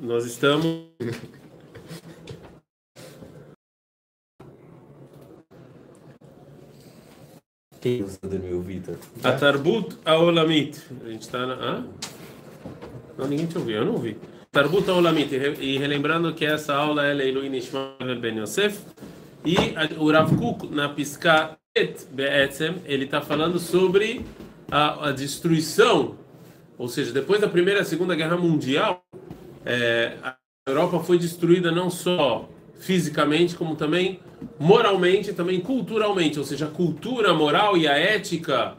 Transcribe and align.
nós 0.00 0.24
estamos. 0.24 0.86
Quem 7.80 8.02
você 8.02 8.18
dormiu, 8.22 8.62
Vitor? 8.62 8.96
A 9.22 9.32
Tarbut 9.32 9.96
Aolamit. 10.04 10.80
A 11.04 11.08
gente 11.10 11.22
está 11.22 11.46
na. 11.46 11.54
Hã? 11.54 11.86
Não, 13.18 13.26
ninguém 13.28 13.46
te 13.46 13.58
ouviu, 13.58 13.76
eu 13.76 13.84
não 13.84 13.92
ouvi. 13.92 14.16
Tarbut 14.50 14.88
Aolamit. 14.88 15.34
E 15.34 15.76
relembrando 15.76 16.32
que 16.32 16.46
essa 16.46 16.74
aula 16.74 17.04
é 17.04 17.12
Leilu 17.12 17.42
Nishma 17.42 17.96
Ben 18.20 18.38
Yosef. 18.38 18.80
E 19.44 19.56
o 19.98 20.10
Rav 20.10 20.34
Kuk, 20.34 20.74
na 20.74 20.88
Pisca 20.88 21.58
Be'etzem, 22.10 22.76
ele 22.86 23.04
está 23.04 23.20
falando 23.20 23.58
sobre 23.58 24.24
a, 24.70 25.08
a, 25.08 25.12
destruição, 25.12 26.16
ou 26.78 26.88
seja, 26.88 27.12
depois 27.12 27.40
da 27.40 27.48
Primeira 27.48 27.80
e 27.80 27.84
Segunda 27.84 28.14
Guerra 28.14 28.36
Mundial, 28.36 29.04
é, 29.64 30.16
a 30.22 30.36
Europa 30.66 31.00
foi 31.00 31.18
destruída 31.18 31.70
não 31.70 31.90
só 31.90 32.48
fisicamente, 32.80 33.54
como 33.54 33.76
também 33.76 34.20
moralmente, 34.58 35.32
também 35.32 35.60
culturalmente, 35.60 36.38
ou 36.38 36.44
seja, 36.44 36.66
a 36.66 36.70
cultura, 36.70 37.30
a 37.30 37.34
moral 37.34 37.76
e 37.76 37.86
a 37.88 37.96
ética 37.96 38.76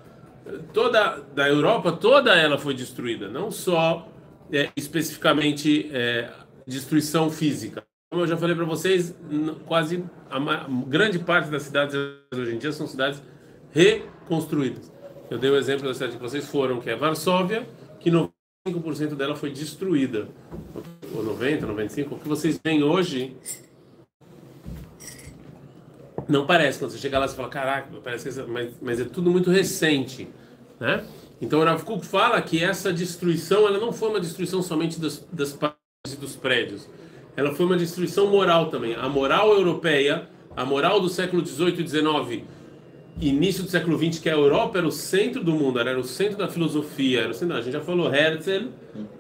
toda 0.74 1.24
da 1.34 1.48
Europa, 1.48 1.92
toda 1.92 2.36
ela 2.36 2.58
foi 2.58 2.74
destruída, 2.74 3.28
não 3.28 3.50
só 3.50 4.08
é, 4.52 4.70
especificamente 4.76 5.90
é, 5.92 6.30
destruição 6.68 7.30
física. 7.32 7.84
Como 8.12 8.24
eu 8.24 8.28
já 8.28 8.38
falei 8.38 8.56
para 8.56 8.66
vocês, 8.66 9.16
quase 9.66 10.04
a, 10.30 10.68
grande 10.88 11.20
parte 11.20 11.50
das 11.50 11.64
cidades 11.64 11.96
hoje 12.34 12.56
em 12.56 12.58
dia 12.58 12.72
são 12.72 12.88
cidades 12.88 13.22
reconstruídas. 13.72 14.92
Eu 15.30 15.40
dei 15.40 15.50
o 15.50 15.58
exemplo 15.58 15.88
da 15.88 15.94
cidade 15.94 16.14
que 16.14 16.22
vocês 16.22 16.48
foram, 16.48 16.80
que 16.80 16.90
é 16.90 16.96
Varsóvia, 16.96 17.68
que 18.06 18.12
95% 18.12 19.16
dela 19.16 19.36
foi 19.36 19.52
destruída. 19.52 20.28
Ou 21.16 21.24
90, 21.24 21.66
95, 21.66 22.14
o 22.14 22.20
que 22.20 22.28
vocês 22.28 22.60
veem 22.64 22.84
hoje 22.84 23.36
não 26.28 26.46
parece, 26.46 26.78
quando 26.78 26.92
você 26.92 27.00
chega 27.00 27.18
lá, 27.18 27.28
você 27.28 27.36
fala, 27.36 27.50
caraca, 27.50 27.90
parece 28.04 28.30
que... 28.30 28.44
Mas, 28.44 28.74
mas 28.80 29.00
é 29.00 29.06
tudo 29.06 29.32
muito 29.32 29.50
recente, 29.50 30.28
né? 30.80 31.04
Então 31.42 31.60
o 31.60 31.64
Rav 31.64 31.84
Kuk 31.84 32.06
fala 32.06 32.40
que 32.42 32.64
essa 32.64 32.94
destruição, 32.94 33.68
ela 33.68 33.80
não 33.80 33.92
foi 33.92 34.10
uma 34.10 34.20
destruição 34.20 34.62
somente 34.62 35.00
das, 35.00 35.26
das 35.32 35.52
paredes 35.52 36.14
e 36.14 36.16
dos 36.16 36.36
prédios. 36.36 36.88
Ela 37.36 37.56
foi 37.56 37.66
uma 37.66 37.76
destruição 37.76 38.28
moral 38.28 38.70
também. 38.70 38.96
A 38.96 39.10
moral 39.10 39.52
europeia, 39.54 40.30
a 40.56 40.64
moral 40.64 41.02
do 41.02 41.10
século 41.10 41.46
XVIII 41.46 41.84
e 41.84 41.88
XIX, 41.88 42.44
início 43.20 43.64
do 43.64 43.70
século 43.70 43.98
XX, 43.98 44.20
que 44.20 44.30
a 44.30 44.34
Europa 44.34 44.78
era 44.78 44.88
o 44.88 44.92
centro 44.92 45.44
do 45.44 45.54
mundo, 45.54 45.80
era 45.80 45.98
o 45.98 46.04
centro 46.04 46.38
da 46.38 46.48
filosofia, 46.48 47.22
era 47.22 47.32
o 47.32 47.34
centro, 47.34 47.56
a 47.56 47.62
gente 47.62 47.74
já 47.74 47.82
falou, 47.82 48.14
Herzl, 48.14 48.68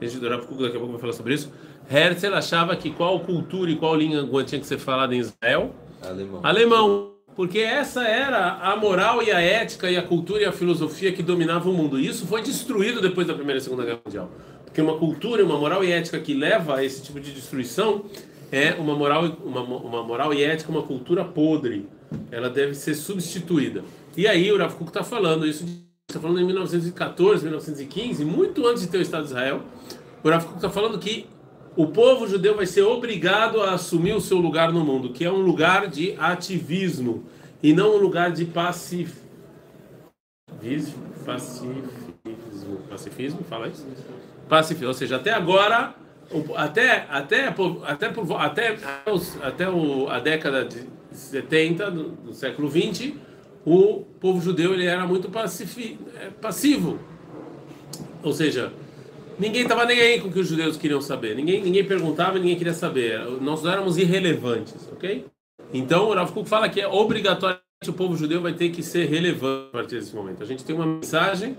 a 0.02 0.06
gente, 0.06 0.20
daqui 0.20 0.34
a 0.34 0.80
pouco 0.80 0.92
vai 0.92 1.00
falar 1.00 1.14
sobre 1.14 1.34
isso, 1.34 1.52
Herzl 1.90 2.34
achava 2.34 2.76
que 2.76 2.92
qual 2.92 3.20
cultura 3.22 3.72
e 3.72 3.76
qual 3.76 3.96
língua 3.96 4.44
tinha 4.44 4.60
que 4.60 4.68
ser 4.68 4.78
falada 4.78 5.16
em 5.16 5.20
Israel? 5.20 5.74
Alemão. 6.02 6.40
Alemão. 6.44 7.12
Porque 7.36 7.60
essa 7.60 8.08
era 8.08 8.54
a 8.62 8.78
moral 8.78 9.22
e 9.22 9.30
a 9.30 9.42
ética 9.42 9.92
e 9.92 9.98
a 9.98 10.02
cultura 10.02 10.44
e 10.44 10.46
a 10.46 10.54
filosofia 10.54 11.12
que 11.12 11.22
dominavam 11.22 11.74
o 11.74 11.76
mundo. 11.76 12.00
E 12.00 12.08
isso 12.08 12.26
foi 12.26 12.42
destruído 12.42 13.02
depois 13.02 13.28
da 13.28 13.34
Primeira 13.34 13.60
e 13.60 13.62
Segunda 13.62 13.84
Guerra 13.84 14.00
Mundial. 14.06 14.32
Porque 14.64 14.82
uma 14.82 14.98
cultura, 14.98 15.44
uma 15.44 15.58
moral 15.58 15.84
e 15.84 15.92
ética 15.92 16.18
que 16.20 16.34
leva 16.34 16.78
a 16.78 16.84
esse 16.84 17.04
tipo 17.04 17.20
de 17.20 17.34
destruição 17.34 18.06
é 18.52 18.74
uma 18.76 18.96
moral, 18.96 19.26
uma, 19.44 19.62
uma 19.62 20.04
moral 20.04 20.34
e 20.34 20.44
ética, 20.44 20.72
uma 20.72 20.84
cultura 20.84 21.26
podre. 21.26 21.90
Ela 22.32 22.50
deve 22.50 22.74
ser 22.74 22.96
substituída. 22.96 23.84
E 24.16 24.28
aí 24.28 24.52
o 24.52 24.58
Rav 24.58 24.76
Kuk 24.76 24.90
está 24.90 25.04
falando 25.04 25.46
isso, 25.46 25.66
está 26.08 26.20
falando 26.20 26.40
em 26.40 26.46
1914, 26.46 27.44
1915, 27.44 28.24
muito 28.24 28.66
antes 28.66 28.84
de 28.84 28.90
ter 28.90 28.98
o 28.98 29.02
Estado 29.02 29.24
de 29.24 29.30
Israel. 29.30 29.62
O 30.24 30.30
Rav 30.30 30.46
Kuk 30.46 30.56
está 30.56 30.70
falando 30.70 30.98
que 31.00 31.28
o 31.76 31.88
povo 31.88 32.28
judeu 32.28 32.56
vai 32.56 32.66
ser 32.66 32.84
obrigado 32.84 33.62
a 33.62 33.74
assumir 33.74 34.14
o 34.14 34.22
seu 34.22 34.38
lugar 34.38 34.72
no 34.72 34.84
mundo, 34.86 35.12
que 35.12 35.26
é 35.26 35.32
um 35.32 35.42
lugar 35.42 35.88
de 35.88 36.16
ativismo 36.18 37.26
e 37.62 37.74
não 37.74 37.96
um 37.96 37.98
lugar 37.98 38.32
de 38.32 38.46
pacif... 38.46 39.14
pacifismo. 41.26 42.78
Pacifismo, 42.90 43.44
fala 43.50 43.68
isso? 43.68 43.86
Pacifismo, 44.48 44.88
ou 44.88 44.94
seja, 44.94 45.18
até 45.18 45.34
agora, 45.34 45.94
até 46.56 47.06
até 47.10 47.48
até 47.48 48.08
até 48.38 48.78
até 49.44 49.70
o, 49.70 50.10
a 50.10 50.20
década 50.20 50.64
de 50.64 50.84
70 51.16 51.92
do, 51.92 52.10
do 52.10 52.34
século 52.34 52.68
20, 52.68 53.16
o 53.66 54.06
povo 54.20 54.42
judeu 54.42 54.74
ele 54.74 54.86
era 54.86 55.06
muito 55.08 55.30
pacifi, 55.30 55.98
é, 56.20 56.30
passivo. 56.30 57.00
Ou 58.22 58.34
seja, 58.34 58.72
Ninguém 59.38 59.64
estava 59.64 59.86
nem 59.86 60.00
aí 60.00 60.22
com 60.22 60.30
o 60.30 60.32
que 60.32 60.40
os 60.40 60.48
judeus 60.48 60.78
queriam 60.78 61.02
saber. 61.02 61.36
Ninguém, 61.36 61.62
ninguém 61.62 61.84
perguntava, 61.84 62.40
ninguém 62.40 62.56
queria 62.56 62.74
saber. 62.74 63.20
Nós 63.42 63.66
éramos 63.66 63.98
irrelevantes, 63.98 64.88
ok? 64.94 65.26
Então, 65.74 66.10
o 66.10 66.14
Rav 66.14 66.32
Kuk 66.32 66.48
fala 66.48 66.70
que 66.70 66.80
é 66.80 66.88
obrigatoriamente 66.88 67.66
o 67.88 67.94
povo 67.94 68.16
judeu 68.16 68.42
vai 68.42 68.54
ter 68.54 68.70
que 68.70 68.82
ser 68.82 69.06
relevante 69.08 69.68
a 69.68 69.72
partir 69.72 70.00
desse 70.00 70.16
momento. 70.16 70.42
A 70.42 70.46
gente 70.46 70.64
tem 70.64 70.76
uma 70.76 70.86
mensagem, 70.86 71.58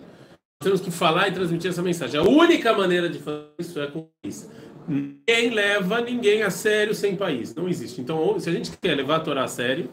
temos 0.60 0.80
que 0.80 0.90
falar 0.90 1.28
e 1.28 1.32
transmitir 1.32 1.70
essa 1.70 1.82
mensagem. 1.82 2.18
A 2.18 2.24
única 2.24 2.72
maneira 2.72 3.08
de 3.08 3.18
fazer 3.18 3.46
isso 3.58 3.78
é 3.78 3.86
com 3.86 4.08
isso. 4.24 4.50
Ninguém 4.88 5.50
leva 5.50 6.00
ninguém 6.00 6.42
a 6.42 6.50
sério 6.50 6.94
sem 6.94 7.16
país. 7.16 7.54
Não 7.54 7.68
existe. 7.68 8.00
Então, 8.00 8.38
se 8.38 8.48
a 8.48 8.52
gente 8.52 8.70
quer 8.76 8.94
levar 8.94 9.16
a 9.16 9.20
Torá 9.20 9.44
a 9.44 9.48
sério, 9.48 9.90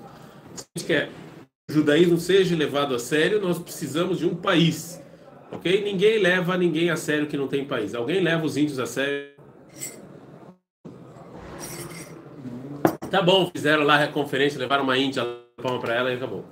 se 0.53 0.63
a 0.63 0.79
gente 0.79 0.87
quer 0.87 1.07
que 1.07 1.71
o 1.71 1.73
judaísmo 1.73 2.17
seja 2.19 2.55
levado 2.55 2.93
a 2.93 2.99
sério, 2.99 3.41
nós 3.41 3.57
precisamos 3.57 4.19
de 4.19 4.25
um 4.27 4.35
país. 4.35 5.01
Ok? 5.51 5.83
Ninguém 5.83 6.19
leva 6.19 6.57
ninguém 6.57 6.89
a 6.89 6.95
sério 6.95 7.27
que 7.27 7.37
não 7.37 7.47
tem 7.47 7.65
país. 7.65 7.95
Alguém 7.95 8.21
leva 8.21 8.45
os 8.45 8.57
índios 8.57 8.79
a 8.79 8.85
sério? 8.85 9.33
Tá 13.09 13.21
bom, 13.21 13.49
fizeram 13.55 13.83
lá 13.83 14.03
a 14.03 14.07
conferência, 14.07 14.59
levaram 14.59 14.83
uma 14.83 14.97
índia, 14.97 15.23
palma 15.61 15.79
para 15.79 15.93
ela 15.93 16.11
e 16.11 16.15
acabou. 16.15 16.43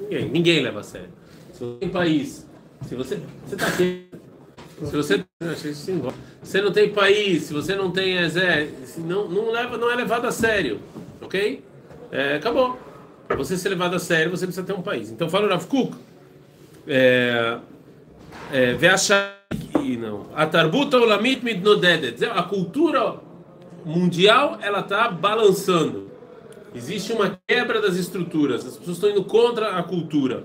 Ninguém, 0.00 0.30
ninguém 0.30 0.62
leva 0.62 0.80
a 0.80 0.82
sério. 0.82 1.10
Se 1.52 1.60
você 1.60 1.78
tem 1.80 1.88
país, 1.90 2.48
se 2.88 2.94
você, 2.94 3.20
você 3.46 3.56
tá 3.56 3.66
aqui, 3.66 4.10
se 4.82 4.96
você, 4.96 5.24
você 6.42 6.60
não 6.60 6.72
tem 6.72 6.92
país, 6.92 7.44
se 7.44 7.52
você 7.52 7.74
não 7.74 7.90
tem 7.90 8.18
exército, 8.18 9.00
não, 9.00 9.28
não 9.28 9.50
leva, 9.50 9.76
não 9.76 9.90
é 9.90 9.94
levado 9.94 10.26
a 10.26 10.32
sério, 10.32 10.80
ok? 11.20 11.62
É, 12.10 12.36
acabou. 12.36 12.78
Para 13.26 13.36
você 13.36 13.56
ser 13.56 13.70
levado 13.70 13.94
a 13.94 13.98
sério, 13.98 14.30
você 14.30 14.44
precisa 14.44 14.66
ter 14.66 14.74
um 14.74 14.82
país. 14.82 15.10
Então 15.10 15.30
fala 15.30 15.46
o 15.46 15.50
Rav 15.50 15.66
Kuk 15.66 15.96
é, 16.86 17.58
é, 18.52 18.76
não. 19.98 20.26
A 20.34 20.46
tarbuta 20.46 20.96
olamit. 20.98 21.42
A 22.34 22.42
cultura 22.42 23.16
mundial 23.84 24.58
ela 24.60 24.80
está 24.80 25.10
balançando. 25.10 26.10
Existe 26.74 27.12
uma 27.12 27.38
quebra 27.46 27.80
das 27.80 27.96
estruturas. 27.96 28.66
As 28.66 28.76
pessoas 28.76 28.96
estão 28.96 29.10
indo 29.10 29.24
contra 29.24 29.76
a 29.76 29.82
cultura. 29.82 30.44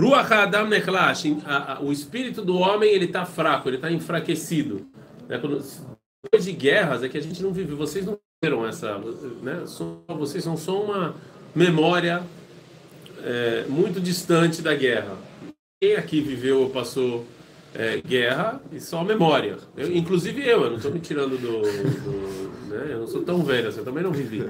Ruach 0.00 0.32
Adam 0.32 0.66
Nechlash. 0.66 1.24
O 1.80 1.92
espírito 1.92 2.42
do 2.42 2.56
homem 2.56 2.90
ele 2.90 3.04
está 3.04 3.26
fraco, 3.26 3.68
ele 3.68 3.76
está 3.76 3.90
enfraquecido. 3.90 4.86
Né? 5.28 5.38
Depois 6.22 6.44
de 6.44 6.52
guerras 6.52 7.02
é 7.02 7.08
que 7.08 7.18
a 7.18 7.22
gente 7.22 7.42
não 7.42 7.52
vive. 7.52 7.74
Vocês 7.74 8.04
não 8.06 8.18
viram 8.42 8.66
essa, 8.66 8.98
né? 9.42 9.64
Vocês 10.08 10.42
são 10.42 10.56
só 10.56 10.82
uma 10.82 11.14
memória 11.54 12.22
é, 13.22 13.64
muito 13.68 14.00
distante 14.00 14.62
da 14.62 14.74
guerra. 14.74 15.16
Quem 15.82 15.96
aqui 15.96 16.20
viveu 16.20 16.62
ou 16.62 16.70
passou 16.70 17.26
é, 17.74 18.00
guerra 18.00 18.60
e 18.72 18.80
só 18.80 19.04
memória? 19.04 19.58
Eu, 19.76 19.94
inclusive 19.94 20.40
eu, 20.46 20.62
eu 20.64 20.70
não 20.70 20.76
estou 20.76 20.92
me 20.92 21.00
tirando 21.00 21.38
do, 21.38 21.62
do, 21.62 22.68
né? 22.68 22.88
Eu 22.90 23.00
não 23.00 23.06
sou 23.06 23.22
tão 23.22 23.42
velho 23.42 23.68
assim, 23.68 23.78
eu 23.78 23.84
também 23.84 24.02
não 24.02 24.12
vivi. 24.12 24.48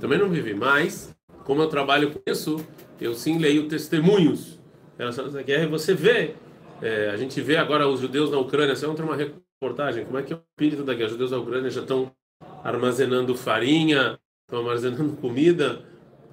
Também 0.00 0.18
não 0.18 0.28
vivi, 0.28 0.54
mas 0.54 1.14
como 1.44 1.62
eu 1.62 1.68
trabalho 1.68 2.10
com 2.10 2.20
isso, 2.26 2.64
eu 3.00 3.14
sim 3.14 3.38
leio 3.38 3.68
testemunhos 3.68 4.58
relacionados 4.98 5.36
à 5.36 5.42
guerra 5.42 5.64
e 5.64 5.68
você 5.68 5.94
vê, 5.94 6.34
é, 6.82 7.10
a 7.10 7.16
gente 7.16 7.40
vê 7.40 7.56
agora 7.56 7.88
os 7.88 8.00
judeus 8.00 8.30
na 8.30 8.38
Ucrânia, 8.38 8.74
você 8.74 8.86
entra 8.86 9.04
uma 9.04 9.16
reportagem, 9.16 10.04
como 10.04 10.18
é 10.18 10.22
que 10.22 10.32
é 10.32 10.36
o 10.36 10.40
espírito 10.50 10.84
da 10.84 10.94
guerra? 10.94 11.06
Os 11.06 11.12
judeus 11.12 11.30
da 11.30 11.38
Ucrânia 11.38 11.70
já 11.70 11.82
estão 11.82 12.12
armazenando 12.62 13.34
farinha, 13.34 14.18
estão 14.46 14.60
armazenando 14.60 15.16
comida, 15.20 15.82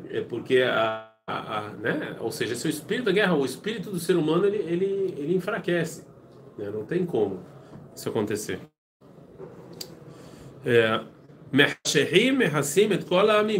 é 0.09 0.21
porque 0.21 0.61
a 0.61 1.11
a, 1.31 1.57
a, 1.57 1.69
né? 1.69 2.15
Ou 2.19 2.31
seja, 2.31 2.53
esse 2.53 2.67
é 2.67 2.69
o 2.69 2.71
espírito 2.71 3.05
da 3.05 3.11
guerra, 3.11 3.35
o 3.35 3.45
espírito 3.45 3.89
do 3.89 3.99
ser 3.99 4.15
humano 4.15 4.45
ele, 4.45 4.57
ele, 4.57 5.15
ele 5.17 5.35
enfraquece. 5.35 6.05
Né? 6.57 6.69
Não 6.69 6.85
tem 6.85 7.05
como 7.05 7.43
isso 7.95 8.09
acontecer. 8.09 8.59
É, 10.65 11.01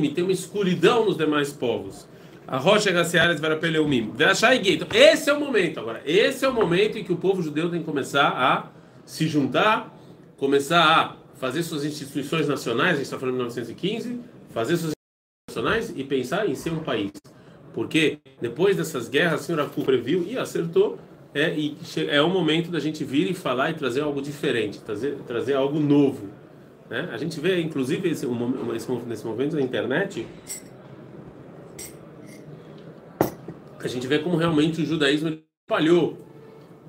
tem 0.09 0.23
uma 0.23 0.33
escuridão 0.33 1.05
nos 1.05 1.17
demais 1.17 1.51
povos. 1.51 2.07
A 2.47 2.57
rocha 2.57 2.91
gaciares 2.91 3.39
para 3.39 3.55
peleumim. 3.55 4.11
Então, 4.13 4.89
esse 4.93 5.29
é 5.29 5.33
o 5.33 5.39
momento 5.39 5.79
agora. 5.79 6.01
Esse 6.05 6.43
é 6.43 6.49
o 6.49 6.53
momento 6.53 6.97
em 6.97 7.03
que 7.03 7.13
o 7.13 7.17
povo 7.17 7.41
judeu 7.41 7.69
tem 7.69 7.79
que 7.79 7.85
começar 7.85 8.27
a 8.27 8.69
se 9.05 9.27
juntar, 9.27 9.95
começar 10.37 10.83
a 10.83 11.15
fazer 11.37 11.63
suas 11.63 11.85
instituições 11.85 12.47
nacionais. 12.47 12.93
A 12.93 12.95
gente 12.95 13.03
está 13.03 13.17
falando 13.17 13.35
de 13.35 13.39
1915, 13.39 14.19
fazer 14.53 14.77
suas 14.77 14.93
instituições 14.93 15.47
nacionais 15.49 15.93
e 15.95 16.03
pensar 16.03 16.49
em 16.49 16.55
ser 16.55 16.71
um 16.71 16.79
país. 16.79 17.11
Porque 17.73 18.19
depois 18.41 18.75
dessas 18.75 19.07
guerras, 19.07 19.41
o 19.41 19.43
senhor 19.45 19.61
Afu 19.61 19.83
previu 19.83 20.25
e 20.27 20.37
acertou 20.37 20.99
é, 21.33 21.53
e 21.57 21.77
é 22.09 22.21
o 22.21 22.29
momento 22.29 22.69
da 22.69 22.79
gente 22.79 23.03
vir 23.03 23.29
e 23.29 23.33
falar 23.33 23.71
e 23.71 23.73
trazer 23.73 24.01
algo 24.01 24.21
diferente, 24.21 24.79
trazer, 24.79 25.15
trazer 25.25 25.53
algo 25.53 25.79
novo. 25.79 26.27
Né? 26.89 27.07
A 27.11 27.17
gente 27.17 27.39
vê, 27.39 27.61
inclusive, 27.61 28.09
esse, 28.09 28.25
um, 28.25 28.75
esse, 28.75 28.91
nesse 29.07 29.25
momento 29.25 29.55
da 29.55 29.61
internet, 29.61 30.27
a 33.87 33.89
gente 33.89 34.07
vê 34.07 34.19
como 34.19 34.37
realmente 34.37 34.81
o 34.81 34.85
judaísmo 34.85 35.39
espalhou. 35.61 36.17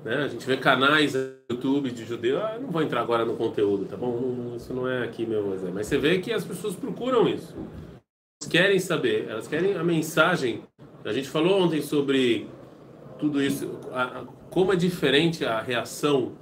Né? 0.03 0.15
A 0.17 0.27
gente 0.27 0.45
vê 0.45 0.57
canais 0.57 1.13
no 1.13 1.33
YouTube 1.49 1.91
de 1.91 2.05
judeu. 2.05 2.43
Ah, 2.43 2.57
não 2.59 2.69
vou 2.69 2.81
entrar 2.81 3.01
agora 3.01 3.23
no 3.23 3.35
conteúdo, 3.35 3.85
tá 3.85 3.95
bom? 3.95 4.53
Isso 4.55 4.73
não 4.73 4.87
é 4.87 5.03
aqui 5.03 5.25
meu 5.25 5.53
exemplo. 5.53 5.75
Mas 5.75 5.87
você 5.87 5.97
vê 5.97 6.19
que 6.19 6.31
as 6.33 6.43
pessoas 6.43 6.75
procuram 6.75 7.27
isso. 7.27 7.55
Elas 8.41 8.51
querem 8.51 8.79
saber, 8.79 9.27
elas 9.29 9.47
querem 9.47 9.75
a 9.75 9.83
mensagem. 9.83 10.63
A 11.05 11.13
gente 11.13 11.29
falou 11.29 11.61
ontem 11.61 11.81
sobre 11.81 12.47
tudo 13.17 13.41
isso, 13.41 13.79
a, 13.91 14.25
como 14.49 14.73
é 14.73 14.75
diferente 14.75 15.45
a 15.45 15.61
reação 15.61 16.33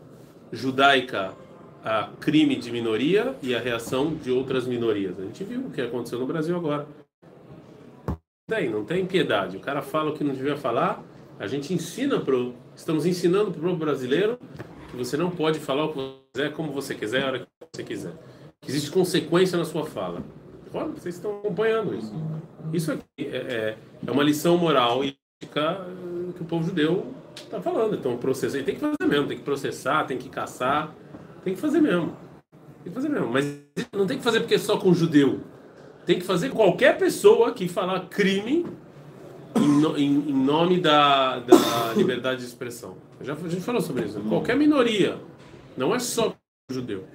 judaica 0.51 1.35
a 1.83 2.09
crime 2.19 2.55
de 2.55 2.71
minoria 2.71 3.35
e 3.41 3.55
a 3.55 3.59
reação 3.59 4.13
de 4.13 4.31
outras 4.31 4.67
minorias. 4.67 5.19
A 5.19 5.23
gente 5.23 5.43
viu 5.43 5.61
o 5.61 5.71
que 5.71 5.81
aconteceu 5.81 6.19
no 6.19 6.25
Brasil 6.25 6.55
agora. 6.55 6.87
Tem, 8.51 8.69
não 8.69 8.83
tem 8.83 9.05
piedade. 9.05 9.55
O 9.55 9.61
cara 9.61 9.81
fala 9.81 10.09
o 10.09 10.13
que 10.13 10.25
não 10.25 10.33
devia 10.33 10.57
falar, 10.57 11.01
a 11.39 11.47
gente 11.47 11.73
ensina 11.73 12.19
pro, 12.19 12.53
estamos 12.75 13.05
ensinando 13.05 13.49
para 13.49 13.69
o 13.69 13.77
brasileiro 13.77 14.37
que 14.89 14.97
você 14.97 15.15
não 15.15 15.31
pode 15.31 15.57
falar 15.57 15.85
o 15.85 15.89
que 15.93 15.95
você 15.95 16.19
quiser, 16.33 16.51
como 16.51 16.71
você 16.73 16.93
quiser, 16.93 17.23
a 17.23 17.27
hora 17.27 17.39
que 17.39 17.45
você 17.73 17.81
quiser. 17.81 18.11
Que 18.59 18.69
existe 18.69 18.91
consequência 18.91 19.57
na 19.57 19.63
sua 19.63 19.85
fala. 19.85 20.21
Olha, 20.73 20.87
vocês 20.87 21.15
estão 21.15 21.37
acompanhando 21.37 21.95
isso. 21.95 22.13
Isso 22.73 22.91
aqui 22.91 23.05
é, 23.19 23.37
é, 23.37 23.77
é 24.05 24.11
uma 24.11 24.21
lição 24.21 24.57
moral 24.57 25.01
e 25.05 25.15
ética 25.41 25.87
que 26.35 26.41
o 26.41 26.45
povo 26.45 26.65
judeu 26.65 27.07
está 27.37 27.61
falando. 27.61 27.95
Então, 27.95 28.17
processar, 28.17 28.61
tem 28.63 28.75
que 28.75 28.81
fazer 28.81 29.07
mesmo, 29.07 29.27
tem 29.27 29.37
que 29.37 29.43
processar, 29.43 30.03
tem 30.03 30.17
que 30.17 30.27
caçar, 30.27 30.93
tem 31.41 31.55
que 31.55 31.61
fazer 31.61 31.79
mesmo. 31.79 32.17
Tem 32.83 32.91
que 32.91 32.95
fazer 32.95 33.07
mesmo. 33.07 33.31
Mas 33.31 33.61
não 33.93 34.05
tem 34.05 34.17
que 34.17 34.23
fazer 34.25 34.41
porque 34.41 34.55
é 34.55 34.59
só 34.59 34.75
com 34.75 34.93
judeu. 34.93 35.39
Tem 36.05 36.19
que 36.19 36.25
fazer 36.25 36.49
qualquer 36.49 36.97
pessoa 36.97 37.53
que 37.53 37.67
falar 37.67 38.07
crime 38.07 38.65
em, 39.55 39.85
em, 40.01 40.29
em 40.29 40.33
nome 40.33 40.79
da, 40.79 41.39
da 41.39 41.93
liberdade 41.95 42.41
de 42.41 42.47
expressão. 42.47 42.97
Já, 43.21 43.33
a 43.33 43.47
gente 43.47 43.61
falou 43.61 43.81
sobre 43.81 44.05
isso. 44.05 44.19
Qualquer 44.21 44.55
minoria. 44.55 45.17
Não 45.77 45.93
é 45.93 45.99
só 45.99 46.35
judeu. 46.69 47.05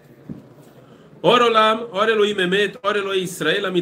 Orolam, 1.23 1.89
Or 1.93 2.09
Elohim 2.09 2.39
Emet, 2.41 2.79
Or 2.83 2.97
Elohim 2.97 3.23
Israel, 3.23 3.73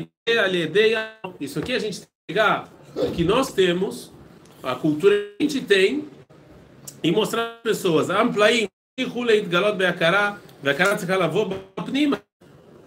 Isso 1.40 1.58
aqui 1.58 1.74
a 1.74 1.78
gente 1.78 2.00
tem 2.00 2.08
que 2.08 2.34
pegar 2.34 2.72
o 2.96 3.10
que 3.10 3.24
nós 3.24 3.52
temos, 3.52 4.12
a 4.62 4.74
cultura 4.74 5.14
que 5.14 5.36
a 5.40 5.42
gente 5.42 5.60
tem, 5.60 6.08
e 7.02 7.12
mostrar 7.12 7.60
para 7.62 7.70
as 7.70 7.78
pessoas. 7.78 8.08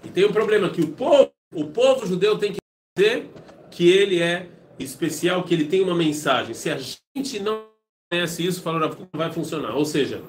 E 0.03 0.09
tem 0.09 0.25
um 0.25 0.31
problema 0.31 0.69
que 0.69 0.81
o 0.81 0.87
povo, 0.87 1.31
o 1.53 1.65
povo 1.65 2.05
judeu 2.05 2.37
tem 2.37 2.53
que 2.53 2.59
dizer 2.97 3.29
que 3.71 3.89
ele 3.89 4.21
é 4.21 4.49
especial, 4.79 5.43
que 5.43 5.53
ele 5.53 5.65
tem 5.65 5.81
uma 5.81 5.95
mensagem. 5.95 6.53
Se 6.53 6.69
a 6.69 6.77
gente 6.77 7.39
não 7.39 7.67
conhece 8.11 8.45
isso, 8.45 8.61
falou 8.61 8.79
não 8.79 9.07
vai 9.13 9.31
funcionar. 9.31 9.75
Ou 9.75 9.85
seja, 9.85 10.21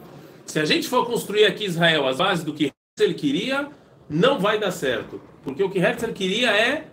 se 0.47 0.59
a 0.59 0.65
gente 0.65 0.89
for 0.89 1.07
construir 1.07 1.45
aqui 1.45 1.65
Israel 1.65 2.07
as 2.07 2.17
bases 2.17 2.45
do 2.45 2.55
que 2.55 2.73
ele 2.99 3.15
queria, 3.15 3.71
não 4.09 4.39
vai 4.39 4.59
dar 4.59 4.71
certo. 4.71 5.21
Porque 5.45 5.63
o 5.63 5.71
que 5.71 5.79
Herzl 5.79 6.13
queria 6.13 6.51
é 6.51 6.89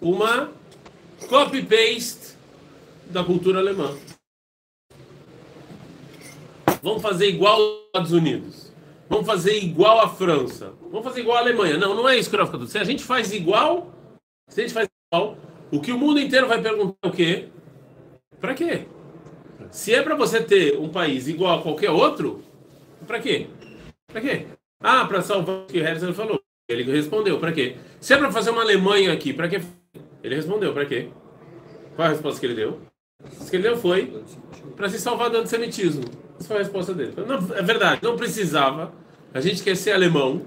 uma 0.00 0.50
copy-paste 1.28 2.36
da 3.06 3.22
cultura 3.24 3.58
alemã. 3.58 3.96
Vamos 6.82 7.02
fazer 7.02 7.28
igual 7.28 7.60
aos 7.60 7.86
Estados 7.86 8.12
Unidos. 8.12 8.73
Vamos 9.08 9.26
fazer 9.26 9.58
igual 9.58 10.00
à 10.00 10.08
França. 10.08 10.72
Vamos 10.90 11.04
fazer 11.04 11.20
igual 11.20 11.36
à 11.36 11.40
Alemanha. 11.40 11.76
Não, 11.76 11.94
não 11.94 12.08
é 12.08 12.16
isso 12.16 12.30
que 12.30 12.36
eu 12.36 12.46
fico 12.46 12.66
Se 12.66 12.78
a 12.78 12.84
gente 12.84 13.02
faz 13.04 13.32
igual, 13.32 13.92
se 14.48 14.60
a 14.60 14.64
gente 14.64 14.74
faz 14.74 14.88
igual, 15.12 15.36
o 15.70 15.80
que 15.80 15.92
o 15.92 15.98
mundo 15.98 16.20
inteiro 16.20 16.48
vai 16.48 16.60
perguntar 16.60 16.96
é 17.02 17.08
o 17.08 17.12
quê? 17.12 17.48
Para 18.40 18.54
quê? 18.54 18.86
Se 19.70 19.94
é 19.94 20.02
para 20.02 20.14
você 20.14 20.42
ter 20.42 20.78
um 20.78 20.88
país 20.88 21.28
igual 21.28 21.58
a 21.58 21.62
qualquer 21.62 21.90
outro, 21.90 22.42
para 23.06 23.20
quê? 23.20 23.48
Para 24.06 24.20
quê? 24.20 24.46
Ah, 24.80 25.04
para 25.04 25.22
salvar 25.22 25.62
o 25.62 25.66
que 25.66 25.78
o 25.78 25.84
Herzl 25.84 26.12
falou. 26.12 26.40
Ele 26.68 26.84
respondeu, 26.84 27.38
para 27.38 27.52
quê? 27.52 27.76
Se 28.00 28.14
é 28.14 28.16
para 28.16 28.30
fazer 28.30 28.50
uma 28.50 28.62
Alemanha 28.62 29.12
aqui, 29.12 29.32
para 29.32 29.48
quê? 29.48 29.60
Ele 30.22 30.34
respondeu, 30.34 30.72
para 30.72 30.86
quê? 30.86 31.08
Qual 31.94 32.06
a 32.06 32.10
resposta 32.10 32.40
que 32.40 32.46
ele 32.46 32.54
deu? 32.54 32.80
A 33.22 33.28
resposta 33.28 33.50
que 33.50 33.56
ele 33.56 33.62
deu 33.62 33.76
foi 33.76 34.24
para 34.76 34.88
se 34.88 34.98
salvar 34.98 35.30
do 35.30 35.38
antissemitismo. 35.38 36.04
Essa 36.38 36.48
foi 36.48 36.56
a 36.56 36.60
resposta 36.60 36.92
dele. 36.92 37.12
Não, 37.16 37.36
é 37.56 37.62
verdade, 37.62 38.00
não 38.02 38.16
precisava. 38.16 38.92
A 39.32 39.40
gente 39.40 39.62
quer 39.62 39.76
ser 39.76 39.92
alemão, 39.92 40.42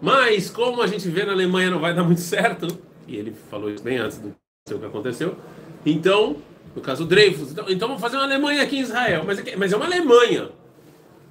mas 0.00 0.50
como 0.50 0.82
a 0.82 0.86
gente 0.86 1.08
vê 1.08 1.24
na 1.24 1.32
Alemanha 1.32 1.70
não 1.70 1.78
vai 1.78 1.94
dar 1.94 2.04
muito 2.04 2.20
certo, 2.20 2.66
e 3.06 3.16
ele 3.16 3.34
falou 3.50 3.70
isso 3.70 3.82
bem 3.82 3.98
antes 3.98 4.18
do 4.18 4.34
que 4.66 4.84
aconteceu, 4.84 5.36
então, 5.84 6.36
no 6.74 6.80
caso 6.80 7.04
Dreyfus, 7.04 7.52
então, 7.52 7.66
então 7.68 7.88
vamos 7.88 8.00
fazer 8.00 8.16
uma 8.16 8.24
Alemanha 8.24 8.62
aqui 8.62 8.76
em 8.76 8.80
Israel, 8.80 9.24
mas, 9.26 9.42
mas 9.56 9.72
é 9.72 9.76
uma 9.76 9.84
Alemanha. 9.84 10.48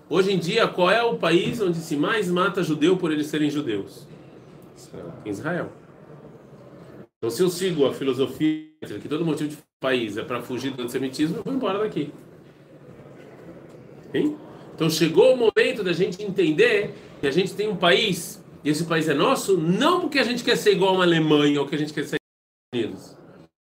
Hoje 0.09 0.31
em 0.31 0.37
dia, 0.37 0.67
qual 0.67 0.91
é 0.91 1.01
o 1.01 1.15
país 1.15 1.59
onde 1.61 1.77
se 1.77 1.95
mais 1.95 2.29
mata 2.29 2.61
judeu 2.61 2.97
por 2.97 3.11
eles 3.11 3.27
serem 3.27 3.49
judeus? 3.49 4.07
Israel. 5.25 5.71
Então, 7.17 7.29
se 7.29 7.41
eu 7.41 7.49
sigo 7.49 7.85
a 7.85 7.93
filosofia 7.93 8.67
que 9.01 9.07
todo 9.07 9.25
motivo 9.25 9.49
de 9.49 9.57
país 9.79 10.17
é 10.17 10.23
para 10.23 10.41
fugir 10.41 10.71
do 10.71 10.83
antissemitismo, 10.83 11.37
eu 11.37 11.43
vou 11.43 11.53
embora 11.53 11.79
daqui. 11.79 12.11
Hein? 14.13 14.36
Então, 14.75 14.89
chegou 14.89 15.33
o 15.33 15.38
momento 15.38 15.83
da 15.83 15.94
gente 15.94 16.21
entender 16.24 16.94
que 17.19 17.27
a 17.27 17.31
gente 17.31 17.54
tem 17.54 17.69
um 17.69 17.75
país, 17.75 18.44
e 18.63 18.69
esse 18.69 18.86
país 18.86 19.07
é 19.07 19.13
nosso, 19.13 19.57
não 19.57 20.01
porque 20.01 20.19
a 20.19 20.24
gente 20.24 20.44
quer 20.44 20.57
ser 20.57 20.71
igual 20.71 20.92
a 20.92 20.94
uma 20.95 21.04
Alemanha 21.04 21.62
ou 21.62 21.68
que 21.68 21.75
a 21.75 21.77
gente 21.77 21.94
quer 21.94 22.06
ser 22.06 22.18
Estados 22.18 22.74
Unidos. 22.74 23.18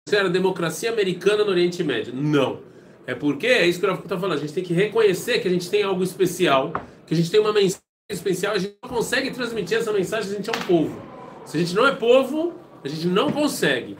Isso 0.06 0.16
era 0.16 0.28
a 0.28 0.30
democracia 0.30 0.90
americana 0.90 1.44
no 1.44 1.50
Oriente 1.50 1.82
Médio. 1.82 2.14
Não. 2.14 2.60
É 3.06 3.14
porque, 3.14 3.46
é 3.46 3.66
isso 3.66 3.80
que 3.80 3.86
eu 3.86 3.94
estou 3.94 4.18
falando, 4.18 4.38
a 4.38 4.40
gente 4.40 4.52
tem 4.52 4.62
que 4.62 4.72
reconhecer 4.74 5.40
que 5.40 5.48
a 5.48 5.50
gente 5.50 5.68
tem 5.70 5.82
algo 5.82 6.02
especial, 6.02 6.72
que 7.06 7.14
a 7.14 7.16
gente 7.16 7.30
tem 7.30 7.40
uma 7.40 7.52
mensagem 7.52 7.80
especial, 8.08 8.54
a 8.54 8.58
gente 8.58 8.76
não 8.82 8.90
consegue 8.90 9.30
transmitir 9.30 9.78
essa 9.78 9.92
mensagem, 9.92 10.32
a 10.32 10.36
gente 10.36 10.50
é 10.50 10.52
um 10.52 10.62
povo. 10.62 11.02
Se 11.44 11.56
a 11.56 11.60
gente 11.60 11.74
não 11.74 11.86
é 11.86 11.92
povo, 11.92 12.54
a 12.84 12.88
gente 12.88 13.06
não 13.06 13.32
consegue. 13.32 13.96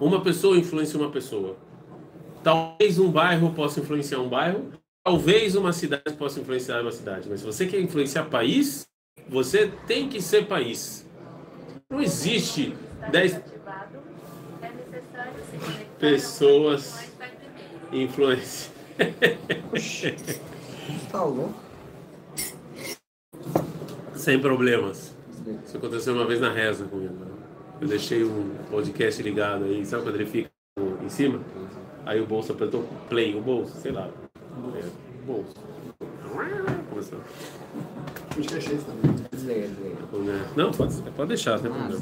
Uma 0.00 0.20
pessoa 0.20 0.56
influencia 0.56 0.98
uma 0.98 1.10
pessoa. 1.10 1.56
Talvez 2.42 2.98
um 2.98 3.10
bairro 3.10 3.52
possa 3.52 3.80
influenciar 3.80 4.18
um 4.18 4.28
bairro, 4.28 4.72
talvez 5.04 5.56
uma 5.56 5.72
cidade 5.72 6.14
possa 6.16 6.40
influenciar 6.40 6.80
uma 6.80 6.92
cidade, 6.92 7.28
mas 7.28 7.40
se 7.40 7.46
você 7.46 7.66
quer 7.66 7.80
influenciar 7.80 8.24
país, 8.24 8.86
você 9.28 9.70
tem 9.86 10.08
que 10.08 10.20
ser 10.22 10.46
país. 10.46 11.06
Não 11.90 12.00
existe 12.00 12.74
10 13.10 13.40
pessoas 15.98 17.12
influência. 17.92 18.72
Tá 21.10 21.22
louco? 21.24 21.54
Sem 24.14 24.40
problemas. 24.40 25.14
Isso 25.66 25.76
aconteceu 25.76 26.14
uma 26.14 26.26
vez 26.26 26.40
na 26.40 26.52
reza 26.52 26.84
comigo. 26.84 27.14
Eu 27.80 27.88
deixei 27.88 28.24
um 28.24 28.54
podcast 28.70 29.22
ligado 29.22 29.64
aí, 29.64 29.84
sabe 29.84 30.04
quando 30.04 30.14
ele 30.14 30.26
fica 30.26 30.50
em 31.04 31.08
cima? 31.08 31.40
Aí 32.06 32.20
o 32.20 32.26
bolso 32.26 32.52
apertou 32.52 32.84
play, 33.08 33.34
o 33.34 33.40
bolso, 33.40 33.76
sei 33.80 33.92
lá. 33.92 34.08
Começou. 36.90 37.20
Não, 40.56 40.70
pode, 40.70 41.02
pode 41.16 41.28
deixar, 41.28 41.58
sem 41.58 41.70
problema. 41.70 42.00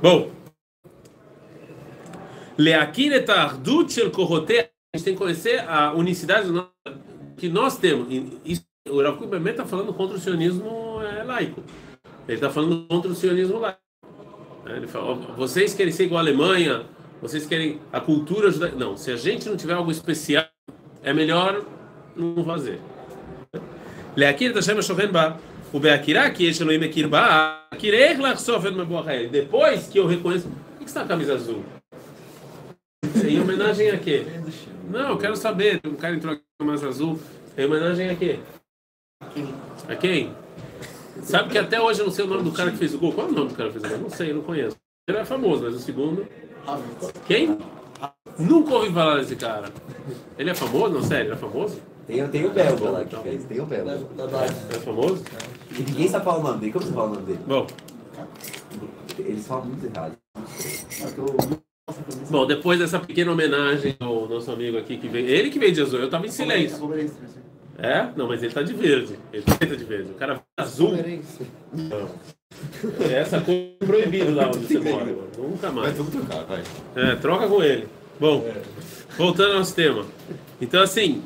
Bom. 0.00 0.30
Leakir 2.58 3.12
et 3.12 3.30
ardut 3.30 3.92
shel 3.92 4.10
kohotei. 4.10 4.60
A 4.94 4.98
gente 4.98 5.04
tem 5.04 5.14
que 5.14 5.18
conhecer 5.18 5.60
a 5.66 5.94
unicidade 5.94 6.48
que 7.36 7.48
nós 7.48 7.78
temos. 7.78 8.08
Isso, 8.44 8.64
o 8.88 9.00
Rav 9.02 9.16
Kuk 9.16 9.34
está 9.48 9.64
falando 9.64 9.94
contra 9.94 10.16
o 10.16 10.20
sionismo 10.20 11.00
é, 11.02 11.22
laico. 11.22 11.62
Ele 12.28 12.36
está 12.36 12.50
falando 12.50 12.86
contra 12.86 13.10
o 13.10 13.14
sionismo 13.14 13.58
laico. 13.58 13.80
É, 14.66 14.76
ele 14.76 14.86
fala, 14.86 15.14
vocês 15.36 15.72
querem 15.72 15.92
ser 15.92 16.04
igual 16.04 16.20
Alemanha, 16.20 16.84
vocês 17.22 17.46
querem 17.46 17.80
a 17.90 18.00
cultura 18.00 18.50
judaica. 18.50 18.76
Não, 18.76 18.96
se 18.96 19.10
a 19.10 19.16
gente 19.16 19.48
não 19.48 19.56
tiver 19.56 19.74
algo 19.74 19.90
especial, 19.90 20.44
é 21.02 21.12
melhor 21.12 21.64
não 22.16 22.44
fazer. 22.44 22.80
Leakir 24.16 24.52
Tashem 24.52 24.80
Shovenba. 24.82 25.38
O 25.72 25.80
Beakirá, 25.80 26.30
que 26.30 26.44
este 26.44 26.62
Elohim 26.62 26.84
Ekirba, 26.84 27.66
Kirech 27.78 28.20
Lachsofen 28.20 28.72
Meboachael. 28.72 29.30
Depois 29.30 29.86
que 29.86 29.98
eu 29.98 30.06
reconheço. 30.06 30.46
Por 30.46 30.78
que 30.80 30.84
está 30.84 31.00
a 31.00 31.06
camisa 31.06 31.34
azul? 31.34 31.64
Em 33.24 33.40
homenagem 33.40 33.90
a 33.90 33.98
quê? 33.98 34.26
Não, 34.90 35.10
eu 35.10 35.18
quero 35.18 35.34
saber. 35.34 35.80
Um 35.86 35.94
cara 35.94 36.14
entrou 36.14 36.36
com 36.36 36.42
a 36.60 36.66
camisa 36.66 36.88
azul. 36.88 37.18
Em 37.56 37.64
homenagem 37.64 38.10
a 38.10 38.14
quê? 38.14 38.38
A 39.88 39.96
quem? 39.96 40.34
Sabe 41.22 41.48
que 41.48 41.58
até 41.58 41.80
hoje 41.80 42.00
eu 42.00 42.06
não 42.06 42.12
sei 42.12 42.26
o 42.26 42.28
nome 42.28 42.42
do 42.42 42.52
cara 42.52 42.70
que 42.70 42.76
fez 42.76 42.92
o 42.92 42.98
gol. 42.98 43.12
Qual 43.12 43.26
é 43.26 43.30
o 43.30 43.32
nome 43.32 43.48
do 43.48 43.54
cara 43.54 43.70
que 43.70 43.78
fez 43.78 43.90
o 43.90 43.96
gol? 43.96 44.08
Não 44.08 44.10
sei, 44.10 44.32
não 44.34 44.42
conheço. 44.42 44.76
Ele 45.08 45.18
é 45.18 45.24
famoso, 45.24 45.62
mas 45.64 45.74
o 45.74 45.78
segundo. 45.78 46.26
Quem? 47.26 47.58
Nunca 48.38 48.74
ouvi 48.74 48.92
falar 48.92 49.18
desse 49.18 49.36
cara. 49.36 49.68
Ele 50.38 50.50
é 50.50 50.54
famoso? 50.54 50.94
Não, 50.94 51.02
sério, 51.02 51.26
ele 51.26 51.32
é 51.34 51.36
famoso? 51.36 51.80
Tem, 52.06 52.26
tem 52.28 52.44
o 52.46 52.50
belga 52.50 52.90
lá 52.90 53.04
que 53.04 53.16
fez, 53.16 53.44
tem 53.44 53.60
o 53.60 53.66
belga. 53.66 53.98
É 54.70 54.78
famoso? 54.80 55.22
E 55.70 55.82
ninguém 55.82 56.08
sabe 56.08 56.24
falar 56.24 56.38
o 56.38 56.42
nome 56.42 56.58
dele. 56.60 56.72
Como 56.72 56.84
você 56.84 56.92
fala 56.92 57.06
o 57.06 57.14
nome 57.14 57.26
dele? 57.26 57.38
Bom, 57.46 57.66
Eles 59.18 59.46
falam 59.46 59.66
muito 59.66 59.84
errado. 59.86 60.16
bom, 62.30 62.46
depois 62.46 62.78
dessa 62.78 62.98
pequena 62.98 63.32
homenagem 63.32 63.96
ao 64.00 64.26
nosso 64.28 64.50
amigo 64.50 64.78
aqui 64.78 64.96
que 64.96 65.08
veio. 65.08 65.28
Ele 65.28 65.50
que 65.50 65.58
veio 65.58 65.72
de 65.72 65.82
azul, 65.82 66.00
eu 66.00 66.10
tava 66.10 66.26
em 66.26 66.30
silêncio. 66.30 66.78
É? 67.78 68.08
Não, 68.16 68.28
mas 68.28 68.42
ele 68.42 68.52
tá 68.52 68.62
de 68.62 68.72
verde. 68.74 69.18
Ele 69.32 69.42
tá 69.42 69.64
de 69.64 69.84
verde. 69.84 70.10
O 70.10 70.14
cara 70.14 70.40
azul. 70.58 70.92
Não. 71.72 72.08
Essa 73.10 73.40
cor 73.40 73.54
é 73.54 73.84
proibida 73.86 74.30
lá 74.30 74.48
onde 74.48 74.66
você 74.66 74.78
mora. 74.78 75.04
mano. 75.06 75.28
Nunca 75.38 75.70
mais. 75.72 75.96
vamos 75.96 76.12
trocar, 76.12 76.44
vai. 76.44 76.62
É, 76.94 77.16
troca 77.16 77.48
com 77.48 77.62
ele. 77.62 77.88
Bom, 78.22 78.46
voltando 79.18 79.54
ao 79.54 79.58
nosso 79.58 79.74
tema. 79.74 80.06
Então, 80.60 80.80
assim, 80.80 81.24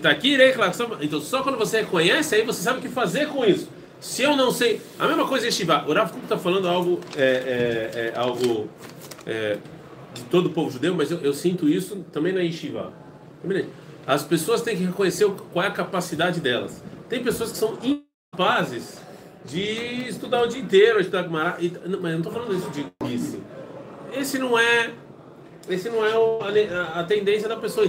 tá 0.00 0.08
aqui, 0.08 0.34
né, 0.34 0.54
então 1.02 1.20
só 1.20 1.42
quando 1.42 1.58
você 1.58 1.82
reconhece, 1.82 2.34
aí 2.34 2.42
você 2.42 2.62
sabe 2.62 2.78
o 2.78 2.80
que 2.80 2.88
fazer 2.88 3.28
com 3.28 3.44
isso. 3.44 3.68
Se 4.00 4.22
eu 4.22 4.34
não 4.34 4.50
sei. 4.50 4.80
A 4.98 5.06
mesma 5.06 5.28
coisa 5.28 5.46
é 5.46 5.50
Shiva. 5.50 5.84
O 5.86 6.08
Kuk 6.08 6.22
está 6.22 6.38
falando 6.38 6.66
algo, 6.66 7.00
é, 7.14 7.22
é, 7.22 8.00
é, 8.00 8.18
algo 8.18 8.66
é, 9.26 9.58
de 10.14 10.22
todo 10.30 10.46
o 10.46 10.50
povo 10.50 10.70
judeu, 10.70 10.94
mas 10.94 11.10
eu, 11.10 11.18
eu 11.18 11.34
sinto 11.34 11.68
isso 11.68 12.02
também 12.10 12.32
na 12.32 12.40
Yeshiva. 12.40 12.94
As 14.06 14.22
pessoas 14.22 14.62
têm 14.62 14.74
que 14.74 14.84
reconhecer 14.84 15.30
qual 15.52 15.62
é 15.62 15.68
a 15.68 15.70
capacidade 15.70 16.40
delas. 16.40 16.82
Tem 17.10 17.22
pessoas 17.22 17.52
que 17.52 17.58
são 17.58 17.76
incapazes 17.82 19.02
de 19.44 20.08
estudar 20.08 20.44
o 20.44 20.46
dia 20.46 20.62
inteiro, 20.62 20.98
estudar 20.98 21.24
não, 21.24 21.30
mas 21.30 21.62
eu 21.62 21.90
não 21.90 22.16
estou 22.16 22.32
falando 22.32 22.56
isso 22.56 22.70
de 22.70 23.14
isso. 23.14 23.38
Esse 24.14 24.38
não 24.38 24.58
é, 24.58 24.92
esse 25.68 25.88
não 25.90 26.04
é 26.04 26.16
o- 26.16 26.38
a, 26.42 27.00
a- 27.00 27.04
tendência 27.04 27.48
da 27.48 27.56
pessoa. 27.56 27.88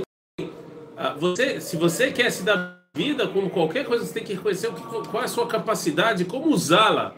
Ah, 0.98 1.13
Você, 1.19 1.62
se 1.62 1.77
você 1.77 2.12
quer 2.12 2.29
se 2.31 2.43
dar 2.43 2.77
vida 2.93 3.27
como 3.27 3.50
qualquer 3.50 3.86
coisa, 3.86 4.05
você 4.05 4.13
tem 4.13 4.24
que 4.24 4.33
reconhecer 4.33 4.69
qual 5.09 5.21
é 5.24 5.25
a 5.25 5.29
sua 5.29 5.48
capacidade, 5.48 6.25
como 6.25 6.48
usá-la. 6.50 7.13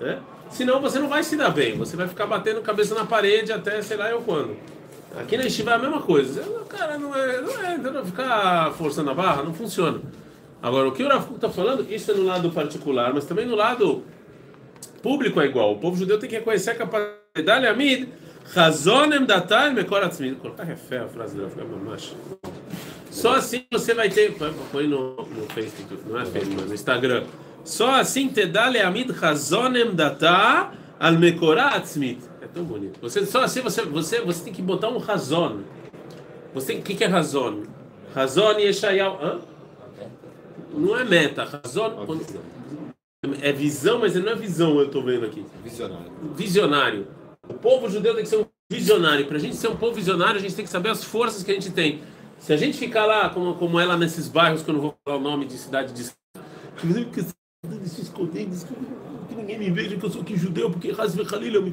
Né? 0.00 0.18
Senão 0.50 0.80
você 0.80 0.98
não 0.98 1.08
vai 1.08 1.22
se 1.22 1.36
dar 1.36 1.50
bem, 1.50 1.76
você 1.76 1.96
vai 1.96 2.08
ficar 2.08 2.26
batendo 2.26 2.60
cabeça 2.60 2.94
na 2.94 3.04
parede 3.06 3.52
até 3.52 3.80
sei 3.82 3.96
lá 3.96 4.10
eu 4.10 4.20
quando. 4.22 4.56
Aqui 5.20 5.36
na 5.36 5.44
Estiva 5.46 5.72
é 5.72 5.74
a 5.74 5.78
mesma 5.78 6.00
coisa. 6.00 6.42
Cara, 6.68 6.98
não 6.98 7.14
é, 7.14 7.40
não 7.40 7.64
é 7.64 7.74
entendeu? 7.74 8.04
ficar 8.04 8.72
forçando 8.72 9.10
a 9.10 9.14
barra, 9.14 9.42
não 9.42 9.52
funciona. 9.54 10.00
Agora, 10.62 10.88
o 10.88 10.92
que 10.92 11.02
o 11.02 11.08
Rafa 11.08 11.34
está 11.34 11.50
falando, 11.50 11.86
isso 11.92 12.10
é 12.10 12.14
no 12.14 12.24
lado 12.24 12.50
particular, 12.50 13.12
mas 13.12 13.24
também 13.26 13.44
no 13.46 13.54
lado 13.54 14.02
público 15.02 15.40
é 15.40 15.44
igual. 15.46 15.72
O 15.72 15.78
povo 15.78 15.96
judeu 15.96 16.18
tem 16.18 16.28
que 16.30 16.36
reconhecer 16.36 16.70
a 16.70 16.74
capacidade. 16.74 17.66
Amid, 17.66 18.08
Chazonem 18.52 19.24
datai 19.24 19.72
mekor 19.72 20.02
atzmid. 20.02 20.36
Colocar 20.36 20.64
refé 20.64 20.98
a 20.98 21.08
frase 21.08 21.36
dela, 21.36 21.48
fica 21.48 21.64
macho. 21.64 22.14
Só 23.10 23.34
assim 23.34 23.64
você 23.70 23.94
vai 23.94 24.10
ter. 24.10 24.34
põe- 24.72 24.86
no, 24.86 25.16
no 25.16 25.46
Facebook, 25.54 26.02
não 26.06 26.20
é 26.20 26.24
Facebook, 26.26 26.56
mas 26.60 26.68
no 26.68 26.74
Instagram. 26.74 27.24
Só 27.64 27.94
assim 28.00 28.28
te 28.28 28.44
dá 28.46 28.68
leamid 28.68 29.12
chazonem 29.18 29.94
data 29.94 30.72
al 30.98 31.12
mekorá 31.18 31.68
atzmit. 31.68 32.20
É 32.40 32.46
tão 32.46 32.64
bonito. 32.64 32.98
Você, 33.00 33.24
só 33.24 33.42
assim 33.42 33.60
você, 33.60 33.82
você, 33.82 34.20
você 34.20 34.44
tem 34.44 34.52
que 34.52 34.62
botar 34.62 34.88
um 34.88 34.98
razon. 34.98 35.60
Você, 36.54 36.74
o 36.74 36.82
que, 36.82 36.94
que 36.94 37.04
é 37.04 37.06
razon? 37.06 37.62
Razon 38.14 38.58
e 38.58 38.64
Yeshayahu. 38.64 39.18
Hã? 39.22 39.38
Não 40.74 40.96
é 40.98 41.04
meta. 41.04 41.44
Razon 41.44 42.06
é 43.40 43.52
visão, 43.52 44.00
mas 44.00 44.14
não 44.16 44.32
é 44.32 44.34
visão, 44.34 44.78
eu 44.80 44.86
estou 44.86 45.02
vendo 45.02 45.24
aqui 45.24 45.44
Visionário. 45.62 46.10
visionário. 46.34 47.06
O 47.48 47.54
povo 47.54 47.88
judeu 47.88 48.14
tem 48.14 48.22
que 48.22 48.30
ser 48.30 48.38
um 48.38 48.46
visionário. 48.70 49.26
Para 49.26 49.36
a 49.36 49.40
gente 49.40 49.56
ser 49.56 49.68
um 49.68 49.76
povo 49.76 49.94
visionário, 49.94 50.36
a 50.36 50.42
gente 50.42 50.54
tem 50.54 50.64
que 50.64 50.70
saber 50.70 50.90
as 50.90 51.02
forças 51.02 51.42
que 51.42 51.50
a 51.50 51.54
gente 51.54 51.70
tem. 51.70 52.02
Se 52.38 52.52
a 52.52 52.56
gente 52.56 52.78
ficar 52.78 53.06
lá, 53.06 53.30
como, 53.30 53.54
como 53.54 53.78
é 53.78 53.84
lá 53.84 53.96
nesses 53.96 54.28
bairros, 54.28 54.62
que 54.62 54.70
eu 54.70 54.74
não 54.74 54.80
vou 54.80 54.94
falar 55.04 55.18
o 55.18 55.20
nome 55.20 55.46
de 55.46 55.54
cidade 55.54 55.92
de. 55.92 56.10
Que 56.76 57.22
se 57.88 58.02
escondendo, 58.02 58.56
que 59.28 59.34
ninguém 59.34 59.58
me 59.58 59.70
veja 59.70 59.96
que 59.96 60.04
eu 60.04 60.10
sou 60.10 60.22
aqui 60.22 60.36
judeu, 60.36 60.70
porque 60.70 60.90
Hasbe 60.90 61.22
Khalil 61.22 61.54
eu 61.54 61.62
me 61.62 61.72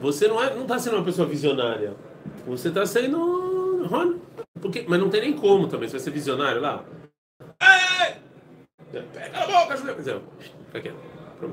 Você 0.00 0.26
não 0.26 0.42
está 0.42 0.54
não 0.54 0.66
tá 0.66 0.78
sendo 0.78 0.96
uma 0.96 1.04
pessoa 1.04 1.28
visionária. 1.28 1.94
Você 2.46 2.68
está 2.68 2.86
sendo. 2.86 3.86
Porque, 4.60 4.84
mas 4.88 4.98
não 4.98 5.10
tem 5.10 5.20
nem 5.20 5.32
como 5.34 5.68
também, 5.68 5.88
você 5.88 5.96
vai 5.96 6.04
ser 6.04 6.10
visionário 6.10 6.60
lá. 6.60 6.84
Pega 8.90 9.38
a 9.38 9.46
boca, 9.46 9.76
judeu! 9.76 10.22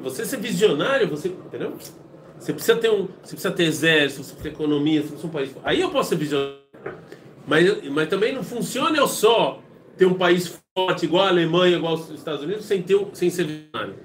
Você 0.03 0.25
ser 0.25 0.37
visionário, 0.37 1.09
você. 1.09 1.29
Entendeu? 1.29 1.77
Você 2.39 2.53
precisa 2.53 2.77
ter 2.77 2.91
um, 2.91 3.07
você 3.21 3.35
precisa 3.35 3.51
ter 3.51 3.63
exército, 3.63 4.23
você 4.23 4.33
precisa 4.33 4.43
ter 4.43 4.49
economia, 4.49 5.01
você 5.01 5.07
precisa 5.09 5.21
ter 5.21 5.27
um 5.27 5.31
país. 5.31 5.51
Aí 5.63 5.81
eu 5.81 5.89
posso 5.89 6.09
ser 6.09 6.15
visionário. 6.17 6.57
Mas, 7.47 7.89
mas 7.89 8.09
também 8.09 8.33
não 8.33 8.43
funciona 8.43 8.97
eu 8.97 9.07
só 9.07 9.61
ter 9.97 10.05
um 10.05 10.13
país 10.13 10.59
forte 10.77 11.05
igual 11.05 11.25
a 11.25 11.29
Alemanha, 11.29 11.77
igual 11.77 11.93
os 11.93 12.09
Estados 12.09 12.43
Unidos, 12.43 12.65
sem 12.65 12.81
ter, 12.81 12.99
sem 13.13 13.29
ser 13.29 13.45
visionário. 13.45 13.95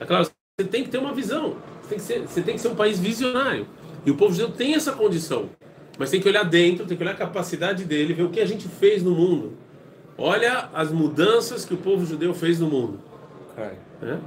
É 0.00 0.04
claro, 0.04 0.24
você 0.24 0.68
tem 0.68 0.84
que 0.84 0.90
ter 0.90 0.98
uma 0.98 1.12
visão. 1.12 1.56
Você 1.82 1.88
tem 1.88 1.98
que 1.98 2.04
ser, 2.04 2.20
você 2.20 2.42
tem 2.42 2.54
que 2.54 2.60
ser 2.60 2.68
um 2.68 2.74
país 2.74 2.98
visionário. 2.98 3.66
E 4.06 4.10
o 4.10 4.16
povo 4.16 4.34
judeu 4.34 4.50
tem 4.50 4.74
essa 4.74 4.92
condição. 4.92 5.50
Mas 5.98 6.10
tem 6.10 6.20
que 6.20 6.28
olhar 6.28 6.44
dentro, 6.44 6.86
tem 6.86 6.96
que 6.96 7.02
olhar 7.02 7.12
a 7.12 7.16
capacidade 7.16 7.84
dele, 7.84 8.14
ver 8.14 8.24
o 8.24 8.30
que 8.30 8.40
a 8.40 8.46
gente 8.46 8.68
fez 8.68 9.02
no 9.02 9.12
mundo. 9.12 9.52
Olha 10.16 10.68
as 10.72 10.90
mudanças 10.90 11.64
que 11.64 11.74
o 11.74 11.76
povo 11.76 12.04
judeu 12.04 12.34
fez 12.34 12.58
no 12.60 12.68
mundo. 12.68 13.00
Cara, 13.54 13.78
né? 14.00 14.20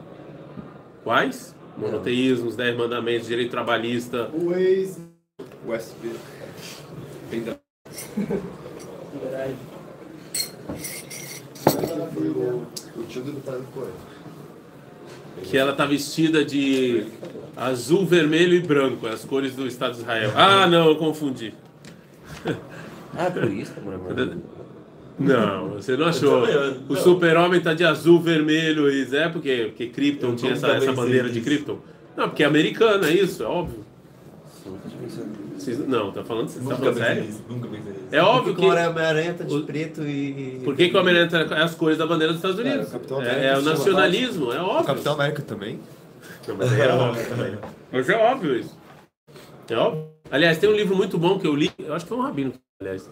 Quais? 1.03 1.55
Monoteísmo, 1.77 2.47
os 2.47 2.55
dez 2.55 2.75
mandamentos, 2.75 3.27
direito 3.27 3.51
trabalhista. 3.51 4.29
O 4.33 4.53
ex. 4.53 4.99
O 5.65 5.73
foi 12.13 12.29
o, 12.29 12.65
o 12.95 13.03
tio 13.07 13.23
do 13.23 13.41
Coelho. 13.73 13.93
que 15.43 15.57
ela 15.57 15.73
tá 15.73 15.85
vestida 15.85 16.43
de 16.43 17.05
azul, 17.55 18.05
vermelho 18.05 18.53
e 18.55 18.59
branco, 18.59 19.05
as 19.07 19.23
cores 19.23 19.55
do 19.55 19.67
Estado 19.67 19.93
de 19.93 19.99
Israel. 19.99 20.31
Ah, 20.35 20.67
não, 20.67 20.87
eu 20.87 20.95
confundi. 20.95 21.53
ah, 23.17 23.29
por 23.31 23.51
isso, 23.51 23.73
tá. 23.73 24.56
Não, 25.19 25.69
você 25.69 25.97
não 25.97 26.07
achou. 26.07 26.43
O 26.87 26.95
super-homem 26.95 27.59
tá 27.59 27.73
de 27.73 27.83
azul, 27.83 28.19
vermelho 28.21 28.89
e 28.91 29.15
é 29.15 29.27
porque, 29.29 29.65
porque 29.69 29.87
Krypton 29.87 30.35
tinha 30.35 30.53
essa, 30.53 30.67
essa 30.67 30.91
bandeira 30.93 31.29
de 31.29 31.41
Krypton. 31.41 31.79
Não, 32.15 32.29
porque 32.29 32.43
é 32.43 32.45
americano, 32.45 33.05
é 33.05 33.11
isso, 33.11 33.43
é 33.43 33.45
óbvio. 33.47 33.85
Não, 35.87 36.11
tá 36.11 36.23
falando, 36.23 36.47
você 36.47 36.59
tá 36.59 36.75
falando 36.75 36.97
sério? 36.97 37.23
nisso, 37.23 37.43
nunca 37.49 37.67
pensei 37.67 37.91
nisso. 37.91 38.05
É 38.11 38.21
óbvio 38.21 38.53
Porque 38.53 38.67
o 38.67 38.71
que. 38.71 38.79
Homem-Aranha 38.89 39.33
tá 39.33 39.43
de 39.43 39.53
o- 39.55 39.63
preto 39.63 40.01
e. 40.03 40.61
Por 40.63 40.75
que, 40.75 40.89
que 40.89 40.95
o 40.95 40.99
Homem-Aranha 40.99 41.29
é 41.55 41.61
as 41.63 41.75
cores 41.75 41.97
da 41.97 42.05
bandeira 42.05 42.31
dos 42.33 42.37
Estados 42.43 42.59
Unidos? 42.59 42.93
É, 42.93 42.97
o 43.13 43.21
É, 43.21 43.45
é 43.47 43.53
o 43.53 43.55
chama 43.57 43.69
nacionalismo, 43.71 44.53
é 44.53 44.61
O 44.61 44.65
óbvio. 44.65 44.85
Capitão 44.85 45.13
América 45.13 45.41
também? 45.41 45.79
Não, 46.47 46.55
mas 46.55 46.71
é 46.79 46.93
óbvio 46.93 47.25
também. 47.27 47.57
Mas 47.91 48.09
é 48.09 48.15
óbvio 48.17 48.55
isso. 48.59 48.77
É 49.69 49.75
óbvio. 49.75 50.07
Aliás, 50.29 50.57
tem 50.57 50.69
um 50.69 50.73
livro 50.75 50.95
muito 50.95 51.17
bom 51.17 51.39
que 51.39 51.47
eu 51.47 51.55
li, 51.55 51.71
eu 51.79 51.93
acho 51.93 52.05
que 52.05 52.09
foi 52.09 52.17
um 52.17 52.21
rabino, 52.21 52.53
aliás. 52.79 53.09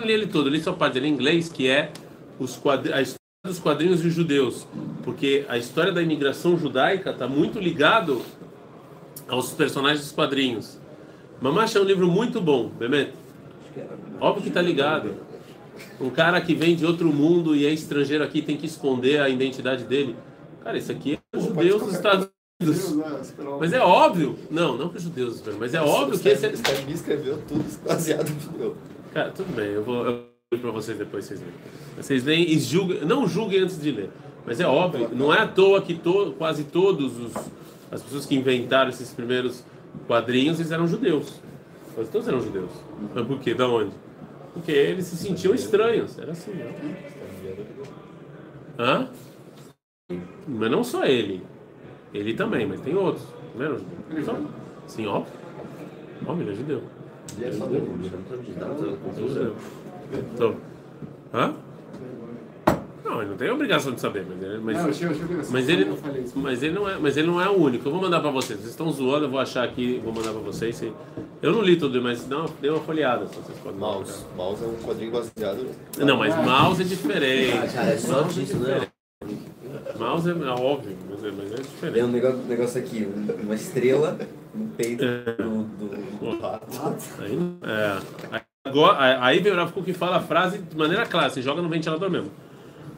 Li 0.00 0.12
ele 0.12 0.26
todo, 0.26 0.48
li 0.48 0.60
só 0.60 0.72
parte 0.72 0.94
dele 0.94 1.06
em 1.06 1.12
inglês, 1.12 1.48
que 1.48 1.68
é 1.68 1.92
os 2.38 2.56
quadri... 2.56 2.92
a 2.92 3.00
história 3.00 3.20
dos 3.44 3.60
quadrinhos 3.60 4.02
dos 4.02 4.12
judeus. 4.12 4.66
Porque 5.04 5.44
a 5.48 5.56
história 5.56 5.92
da 5.92 6.02
imigração 6.02 6.58
judaica 6.58 7.10
está 7.10 7.28
muito 7.28 7.60
ligado 7.60 8.20
aos 9.28 9.52
personagens 9.52 10.00
dos 10.00 10.12
quadrinhos. 10.12 10.80
Mamacha 11.40 11.78
é 11.78 11.82
um 11.82 11.84
livro 11.84 12.08
muito 12.08 12.40
bom, 12.40 12.68
Bemet. 12.68 13.12
Óbvio 14.20 14.42
que 14.42 14.48
está 14.48 14.60
ligado. 14.60 15.14
Um 16.00 16.10
cara 16.10 16.40
que 16.40 16.54
vem 16.54 16.74
de 16.74 16.84
outro 16.84 17.12
mundo 17.12 17.54
e 17.54 17.64
é 17.64 17.70
estrangeiro 17.70 18.24
aqui 18.24 18.42
tem 18.42 18.56
que 18.56 18.66
esconder 18.66 19.20
a 19.20 19.28
identidade 19.28 19.84
dele. 19.84 20.16
Cara, 20.62 20.76
isso 20.76 20.90
aqui 20.90 21.20
é 21.32 21.36
os 21.36 21.44
judeus 21.44 21.82
dos 21.82 21.94
Estados 21.94 22.28
Unidos. 22.60 22.96
Mas 23.60 23.72
é 23.72 23.80
óbvio. 23.80 24.36
Não, 24.50 24.76
não 24.76 24.88
que 24.88 24.96
os 24.96 25.04
judeus, 25.04 25.42
mas 25.58 25.72
é 25.72 25.80
óbvio 25.80 26.18
que 26.18 26.28
esse 26.28 26.46
é. 26.46 26.52
Esse 26.52 26.84
me 26.84 26.92
escreveu 26.92 27.38
tudo 27.46 27.64
baseado 27.86 28.28
no 28.28 28.40
judeu. 28.40 28.76
Cara, 29.14 29.30
tudo 29.30 29.54
bem, 29.54 29.66
eu 29.66 29.84
vou 29.84 30.04
vou 30.04 30.60
para 30.60 30.70
vocês 30.72 30.98
depois 30.98 31.24
vocês 31.24 31.40
leem. 31.40 31.52
Vocês 31.96 32.24
leem 32.24 32.50
e 32.50 32.58
julguem, 32.58 33.04
não 33.04 33.28
julguem 33.28 33.60
antes 33.60 33.80
de 33.80 33.92
ler. 33.92 34.10
Mas 34.44 34.58
é 34.58 34.66
óbvio, 34.66 35.08
não 35.12 35.32
é 35.32 35.38
à 35.38 35.46
toa 35.46 35.80
que 35.80 35.94
to, 35.94 36.34
quase 36.36 36.64
todos 36.64 37.16
os 37.18 37.32
as 37.92 38.02
pessoas 38.02 38.26
que 38.26 38.34
inventaram 38.34 38.90
esses 38.90 39.12
primeiros 39.12 39.64
quadrinhos 40.08 40.58
eles 40.58 40.72
eram 40.72 40.88
judeus. 40.88 41.40
Quase 41.94 42.10
todos 42.10 42.26
eram 42.26 42.40
judeus. 42.40 42.72
Mas 43.14 43.24
por 43.24 43.38
quê? 43.38 43.54
Da 43.54 43.68
onde? 43.68 43.92
Porque 44.52 44.72
eles 44.72 45.04
se 45.06 45.16
sentiam 45.16 45.54
estranhos. 45.54 46.18
Era 46.18 46.32
assim, 46.32 46.50
né? 46.50 46.74
Hã? 48.76 49.08
Mas 50.48 50.70
não 50.72 50.82
só 50.82 51.04
ele. 51.04 51.40
Ele 52.12 52.34
também, 52.34 52.66
mas 52.66 52.80
tem 52.80 52.96
outros. 52.96 53.24
Não 53.54 53.64
eram 53.64 53.78
judeus? 53.78 54.48
Sim, 54.88 55.06
óbvio. 55.06 55.32
Óbvio, 56.26 56.42
ele 56.42 56.52
é 56.52 56.54
judeu. 56.56 56.82
É 57.40 57.50
não 57.50 57.66
É 57.66 59.28
judeu. 59.28 59.56
Então, 60.34 60.56
hã? 61.32 61.54
Não, 63.04 63.20
ele 63.20 63.30
não 63.30 63.36
tem 63.36 63.50
obrigação 63.50 63.92
de 63.92 64.00
saber, 64.00 64.24
mas 64.26 64.42
ele, 64.42 64.58
mas, 64.60 64.76
Não, 64.76 64.84
mas 65.50 65.68
ele, 65.68 65.86
mas 66.36 66.62
ele 66.62 66.72
não 66.74 66.88
é, 66.88 66.98
mas 66.98 67.16
ele 67.18 67.26
não 67.26 67.40
é 67.40 67.48
o 67.48 67.52
único. 67.60 67.86
Eu 67.86 67.92
vou 67.92 68.00
mandar 68.00 68.20
para 68.20 68.30
vocês. 68.30 68.58
Vocês 68.58 68.70
estão 68.70 68.90
zoando, 68.90 69.26
eu 69.26 69.30
vou 69.30 69.38
achar 69.38 69.62
aqui, 69.62 70.00
vou 70.02 70.12
mandar 70.12 70.32
para 70.32 70.40
vocês. 70.40 70.82
Eu 71.42 71.52
não 71.52 71.60
li 71.60 71.76
tudo, 71.76 72.00
mas 72.00 72.24
uma, 72.24 72.46
dê 72.62 72.70
uma 72.70 72.80
folheada, 72.80 73.26
se 73.26 73.34
vocês 73.36 73.58
podem. 73.58 73.78
Mouse. 73.78 74.24
Mouse 74.34 74.64
é 74.64 74.66
um 74.66 74.76
quadrinho 74.76 75.12
baseado. 75.12 75.66
Não, 75.98 76.16
mas 76.16 76.34
mouse 76.44 76.80
é 76.80 76.84
diferente. 76.84 77.58
Ah, 77.58 77.66
cara, 77.72 77.90
é 77.90 77.98
só 77.98 78.22
Mouse 78.22 78.40
disso, 78.40 78.56
né? 78.58 78.86
Mouse 79.98 80.28
é, 80.30 80.32
é 80.32 80.50
óbvio, 80.50 80.96
mas 81.10 81.24
é, 81.24 81.30
mas 81.30 81.52
é 81.52 81.54
Tem 81.56 81.64
diferente. 81.64 82.02
um 82.04 82.08
negócio, 82.08 82.38
negócio 82.48 82.80
aqui, 82.80 83.06
um- 83.06 83.42
uma 83.44 83.54
estrela 83.54 84.18
no 84.54 84.68
peito 84.68 85.04
do, 85.04 85.64
do, 85.64 86.18
do 86.18 86.40
rato. 86.40 86.66
Aí, 87.18 87.38
é, 87.62 87.98
aí, 88.30 88.42
agora, 88.64 89.24
aí 89.24 89.40
vem 89.40 89.52
o 89.52 89.56
Rav 89.56 89.72
Kuk 89.72 89.84
que 89.84 89.92
fala 89.92 90.16
a 90.16 90.20
frase 90.20 90.58
de 90.58 90.76
maneira 90.76 91.04
clara, 91.06 91.30
você 91.30 91.42
joga 91.42 91.60
no 91.60 91.68
ventilador 91.68 92.10
mesmo. 92.10 92.30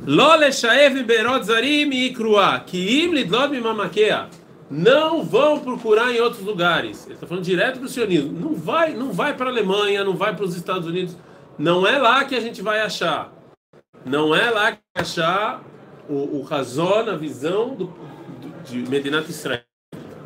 Lo 0.04 0.36
leshaev 0.36 1.02
berot 1.04 1.46
zarim 1.46 1.90
ikrua, 1.90 2.60
ki 2.60 3.04
im 3.04 3.14
lidlot 3.14 3.50
mimamakea. 3.50 4.28
Não 4.70 5.24
vão 5.24 5.60
procurar 5.60 6.12
em 6.12 6.20
outros 6.20 6.42
lugares. 6.42 7.06
Ele 7.06 7.14
está 7.14 7.26
falando 7.26 7.44
direto 7.44 7.78
para 7.78 7.86
o 7.86 7.88
sionismo. 7.88 8.32
Não 8.32 8.54
vai, 8.54 8.94
não 8.94 9.12
vai 9.12 9.34
para 9.34 9.46
a 9.46 9.48
Alemanha, 9.48 10.02
não 10.04 10.16
vai 10.16 10.34
para 10.34 10.44
os 10.44 10.56
Estados 10.56 10.88
Unidos. 10.88 11.16
Não 11.56 11.86
é 11.86 11.98
lá 11.98 12.24
que 12.24 12.34
a 12.34 12.40
gente 12.40 12.60
vai 12.62 12.80
achar. 12.80 13.32
Não 14.04 14.34
é 14.34 14.50
lá 14.50 14.72
que 14.72 14.78
vai 14.94 15.04
achar 15.04 15.62
o, 16.08 16.38
o 16.38 16.42
razão, 16.42 17.08
a 17.08 17.16
visão 17.16 17.76
do, 17.76 17.86
do, 17.86 18.62
de 18.64 18.78
Medinat 18.90 19.28
Israel. 19.28 19.65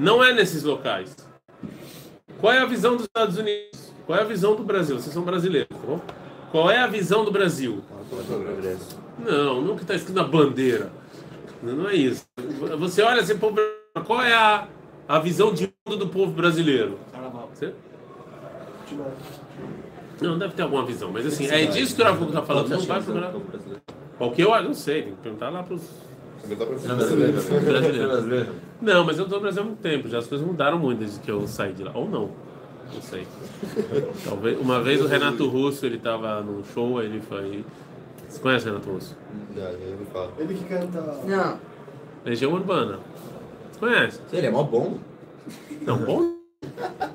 Não 0.00 0.24
é 0.24 0.32
nesses 0.32 0.62
locais. 0.62 1.14
Qual 2.40 2.50
é 2.50 2.58
a 2.58 2.64
visão 2.64 2.96
dos 2.96 3.04
Estados 3.04 3.36
Unidos? 3.36 3.92
Qual 4.06 4.18
é 4.18 4.22
a 4.22 4.24
visão 4.24 4.56
do 4.56 4.64
Brasil? 4.64 4.98
Vocês 4.98 5.12
são 5.12 5.22
brasileiros, 5.22 5.68
tá 5.68 5.86
bom? 5.86 6.00
Qual 6.50 6.70
é 6.70 6.78
a 6.78 6.86
visão 6.86 7.22
do 7.22 7.30
Brasil? 7.30 7.84
Não, 9.18 9.76
que 9.76 9.82
está 9.82 9.94
escrito 9.94 10.16
na 10.16 10.24
bandeira. 10.24 10.90
Não, 11.62 11.86
é 11.86 11.94
isso. 11.94 12.24
Você 12.78 13.02
olha 13.02 13.20
assim, 13.20 13.38
qual 14.06 14.22
é 14.22 14.32
a, 14.32 14.68
a 15.06 15.18
visão 15.18 15.52
de 15.52 15.70
mundo 15.86 15.98
do 15.98 16.08
povo 16.08 16.32
brasileiro? 16.32 16.98
Não, 20.18 20.38
deve 20.38 20.54
ter 20.54 20.62
alguma 20.62 20.86
visão, 20.86 21.12
mas 21.12 21.26
assim, 21.26 21.46
é 21.46 21.66
disso 21.66 21.94
que 21.94 22.00
o 22.00 22.04
Rafa 22.06 22.24
está 22.24 22.42
falando. 22.42 22.70
Não 22.70 22.80
vai 22.80 23.02
procurar. 23.02 23.34
Qual 24.16 24.32
que 24.32 24.42
eu 24.42 24.62
não 24.62 24.72
sei, 24.72 25.02
tem 25.02 25.14
que 25.14 25.20
perguntar 25.20 25.50
lá 25.50 25.62
para 25.62 25.74
os 25.74 26.09
Brasileiros. 26.46 27.46
Não, 28.80 29.04
mas 29.04 29.18
eu 29.18 29.24
estou 29.24 29.38
no 29.38 29.42
Brasil 29.42 29.62
há 29.62 29.64
muito 29.66 29.80
tempo, 29.80 30.08
já 30.08 30.18
as 30.18 30.26
coisas 30.26 30.46
mudaram 30.46 30.78
muito 30.78 31.00
desde 31.00 31.20
que 31.20 31.30
eu 31.30 31.46
saí 31.46 31.72
de 31.72 31.84
lá. 31.84 31.92
Ou 31.94 32.08
não, 32.08 32.30
não 32.94 33.02
sei. 33.02 33.26
Talvez, 34.24 34.58
uma 34.58 34.80
vez 34.80 35.02
o 35.02 35.06
Renato 35.06 35.46
Russo, 35.46 35.84
ele 35.84 35.96
estava 35.96 36.40
num 36.40 36.64
show, 36.64 37.02
ele 37.02 37.20
foi... 37.20 37.62
Você 38.26 38.40
conhece 38.40 38.66
o 38.66 38.72
Renato 38.72 38.90
Russo? 38.90 39.18
Não, 39.54 39.62
eu 39.62 39.96
não 39.98 40.06
falo. 40.06 40.32
Ele 40.38 40.54
que 40.54 40.64
canta. 40.64 41.00
Não, 41.26 41.58
Legião 42.24 42.52
Urbana. 42.52 43.00
Você 43.72 43.80
conhece? 43.80 44.20
ele 44.32 44.46
é 44.46 44.50
mó 44.50 44.62
bom. 44.62 44.98
Não, 45.82 45.98
bom? 45.98 46.34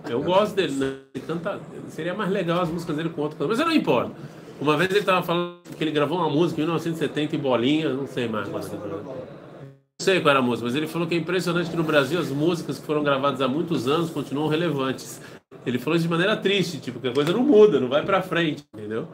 Eu 0.10 0.22
gosto 0.22 0.55
dele, 0.55 0.74
né? 0.74 0.96
Ele 1.13 1.24
canta. 1.25 1.60
Seria 1.89 2.13
mais 2.13 2.32
legal 2.32 2.62
as 2.62 2.70
músicas 2.70 2.96
dele 2.96 3.10
com 3.10 3.22
outro 3.22 3.38
cantor, 3.38 3.55
mas 3.55 3.65
não 3.65 3.74
importa. 3.74 4.12
Uma 4.60 4.78
vez 4.78 4.90
ele 4.90 5.00
estava 5.00 5.22
falando 5.22 5.60
que 5.78 5.84
ele 5.84 5.92
gravou 5.92 6.18
uma 6.18 6.30
música 6.30 6.62
em 6.62 6.64
1970 6.64 7.36
em 7.36 7.40
bolinha, 7.40 7.90
não 7.94 8.08
sei 8.08 8.28
mais 8.28 8.48
era. 8.48 8.64
Não 8.78 10.02
sei 10.02 10.20
qual 10.22 10.30
era 10.32 10.40
a 10.40 10.42
música, 10.42 10.66
mas 10.68 10.76
ele 10.76 10.88
falou 10.88 11.08
que 11.08 11.16
é 11.16 11.18
impressionante 11.18 11.70
que 11.70 11.76
no 11.76 11.84
Brasil 11.84 12.20
as 12.20 12.30
músicas 12.30 12.80
que 12.80 12.86
foram 12.86 13.04
gravadas 13.04 13.42
há 13.42 13.48
muitos 13.48 13.88
anos 13.88 14.10
continuam 14.10 14.48
relevantes. 14.48 15.20
Ele 15.66 15.80
falou 15.80 15.96
isso 15.96 16.04
de 16.04 16.10
maneira 16.10 16.36
triste, 16.38 16.80
tipo, 16.80 17.00
que 17.00 17.08
a 17.08 17.14
coisa 17.14 17.32
não 17.34 17.44
muda, 17.44 17.80
não 17.80 17.88
vai 17.90 18.04
pra 18.06 18.22
frente, 18.22 18.64
entendeu? 18.74 19.08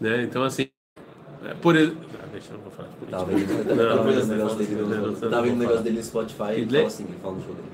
Né? 0.00 0.22
Então, 0.22 0.42
assim, 0.42 0.68
é, 1.44 1.54
por 1.60 1.76
exemplo. 1.76 1.98
Ah, 2.22 2.26
deixa 2.32 2.48
eu 2.52 2.56
não 2.56 2.62
vou 2.62 2.72
falar 2.72 2.88
de 2.88 2.94
política. 2.94 3.18
Tava 3.76 4.02
vendo, 4.12 4.22
o 4.22 4.26
negócio 4.26 4.58
dele, 5.82 5.96
no- 5.96 6.02
Spotify 6.02 6.42
e 6.42 6.60
ele 6.60 6.64
fala 6.76 6.86
assim, 6.86 7.04
ele 7.04 7.16
fala 7.20 7.34
no 7.34 7.42
show 7.44 7.54
dele. 7.54 7.68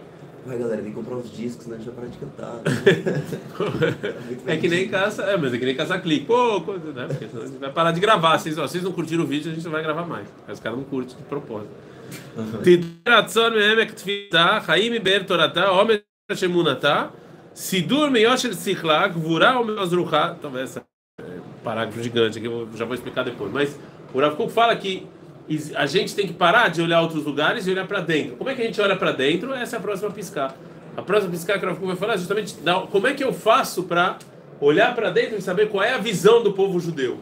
Ué, 0.48 0.58
galera, 0.58 0.82
tem 0.82 0.92
que 0.92 0.96
comprar 0.96 1.16
os 1.18 1.32
discos, 1.32 1.64
senão 1.66 1.76
a 1.76 1.80
gente 1.80 1.92
vai 1.92 1.96
parar 1.96 2.08
de 2.08 2.18
cantar. 2.18 2.62
É 4.48 4.58
que 4.58 4.68
nem 4.68 4.88
caça, 4.90 5.24
é, 5.24 5.38
mas 5.38 5.54
é 5.54 5.58
que 5.58 5.66
nem 5.66 5.76
caça 5.76 6.00
clique. 6.00 6.26
Pô, 6.26 6.62
coisa, 6.62 6.92
né? 6.92 7.06
Porque 7.08 7.28
senão 7.28 7.44
a 7.44 7.46
gente 7.46 7.58
vai 7.60 7.72
parar 7.72 7.92
de 7.92 8.00
gravar. 8.00 8.38
Vocês, 8.40 8.58
ó, 8.58 8.68
vocês 8.68 8.84
não 8.84 8.92
curtiram 8.92 9.24
o 9.24 9.28
vídeo, 9.28 9.52
a 9.52 9.54
gente 9.54 9.64
não 9.64 9.72
vai 9.72 9.84
gravar 9.84 10.06
mais. 10.06 10.28
Aí 10.48 10.54
os 10.54 10.60
caras 10.60 10.78
não 10.78 10.86
curtem 10.86 11.16
de 11.18 11.24
propósito. 11.24 11.72
תתרצון 12.64 13.54
מעמק 13.54 13.92
תפיסה, 13.92 14.60
חיים 14.62 14.94
מבאר 14.94 15.24
תורתה, 15.24 15.68
עומק 15.68 16.00
שאמונתה, 16.34 17.08
סידור 17.56 18.10
מיושר 18.10 18.54
שכלה, 18.54 19.08
גבורה 19.08 19.60
ומעזרוחה. 19.62 20.34
Talvez 20.42 20.64
essa 20.64 20.82
é, 21.22 21.24
parágrafo 21.64 22.02
gigante 22.04 22.38
aqui, 22.38 22.48
eu 22.48 22.68
já 22.76 22.86
vou 22.86 22.96
explicar 22.96 23.24
depois. 23.24 23.52
Mas 23.54 23.78
o 24.14 24.20
Rav 24.20 24.36
Kuk 24.36 24.52
fala 24.52 24.76
que 24.76 24.88
is- 24.98 25.04
a 25.75 25.87
gente 25.87 26.15
tem 26.15 26.27
que 26.27 26.33
parar 26.33 26.69
de 26.69 26.83
olhar 26.83 27.01
outros 27.01 27.25
lugares 27.25 27.67
e 27.67 27.71
olhar 27.71 27.87
para 27.87 28.01
dentro. 28.01 28.37
Como 28.37 28.51
é 28.51 28.55
que 28.55 28.63
a 28.63 28.65
gente 28.65 28.81
olha 28.81 28.97
para 28.97 29.13
dentro? 29.13 29.55
Essa 29.55 29.77
é 29.77 29.79
a 29.79 29.83
próxima 29.83 30.11
piscar. 30.11 30.57
A 30.97 31.03
próxima 31.03 31.31
piscar 31.31 31.61
que 31.61 31.67
Kuk 31.67 31.87
vai 31.87 31.97
falar 31.97 32.15
é 32.15 32.19
justamente 32.19 32.55
da- 32.61 32.81
como 32.81 33.07
é 33.07 33.15
que 33.15 33.23
eu 33.23 33.33
faço 33.33 33.85
para 33.85 34.19
olhar 34.61 34.95
para 34.95 35.11
dentro 35.11 35.37
e 35.37 35.43
saber 35.43 35.69
qual 35.69 35.85
é 35.85 35.93
a 35.93 35.99
visão 35.99 36.43
do 36.43 36.53
povo 36.53 36.81
judeu 36.81 37.21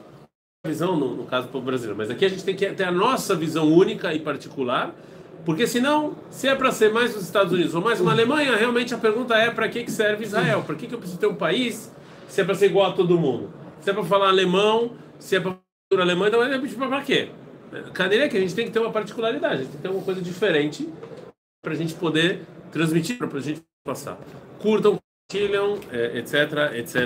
visão, 0.66 0.96
no, 0.96 1.14
no 1.14 1.24
caso 1.24 1.46
do 1.48 1.52
povo 1.52 1.66
brasileiro, 1.66 1.94
mas 1.94 2.10
aqui 2.10 2.24
a 2.24 2.28
gente 2.28 2.42
tem 2.42 2.56
que 2.56 2.66
ter 2.70 2.84
a 2.84 2.90
nossa 2.90 3.34
visão 3.34 3.70
única 3.70 4.14
e 4.14 4.18
particular, 4.18 4.94
porque 5.44 5.66
senão, 5.66 6.16
se 6.30 6.48
é 6.48 6.54
para 6.54 6.72
ser 6.72 6.90
mais 6.90 7.14
os 7.14 7.22
Estados 7.22 7.52
Unidos 7.52 7.74
ou 7.74 7.82
mais 7.82 8.00
uma 8.00 8.12
Alemanha, 8.12 8.56
realmente 8.56 8.94
a 8.94 8.96
pergunta 8.96 9.34
é 9.34 9.50
para 9.50 9.68
que, 9.68 9.84
que 9.84 9.90
serve 9.90 10.24
Israel? 10.24 10.62
Para 10.66 10.74
que, 10.74 10.86
que 10.86 10.94
eu 10.94 10.98
preciso 10.98 11.20
ter 11.20 11.26
um 11.26 11.34
país 11.34 11.94
se 12.28 12.40
é 12.40 12.44
para 12.44 12.54
ser 12.54 12.66
igual 12.66 12.90
a 12.90 12.92
todo 12.94 13.18
mundo? 13.18 13.52
Se 13.80 13.90
é 13.90 13.92
para 13.92 14.04
falar 14.04 14.28
alemão, 14.28 14.92
se 15.18 15.36
é 15.36 15.40
para 15.40 15.54
falar 15.92 16.04
alemã, 16.04 16.28
então 16.28 16.42
é 16.42 16.58
para 16.58 17.02
quê? 17.02 17.28
Cadê 17.92 18.28
que 18.28 18.36
a 18.36 18.40
gente 18.40 18.54
tem 18.54 18.66
que 18.66 18.72
ter 18.72 18.78
uma 18.78 18.92
particularidade, 18.92 19.54
a 19.54 19.56
gente 19.58 19.68
tem 19.68 19.76
que 19.76 19.82
ter 19.82 19.88
uma 19.88 20.02
coisa 20.02 20.20
diferente 20.20 20.88
para 21.62 21.72
a 21.72 21.76
gente 21.76 21.94
poder 21.94 22.42
transmitir, 22.70 23.18
para 23.18 23.38
a 23.38 23.40
gente 23.40 23.62
passar. 23.84 24.18
Curtam, 24.58 24.98
compartilham, 25.34 25.80
etc, 26.14 26.74
etc, 26.74 26.96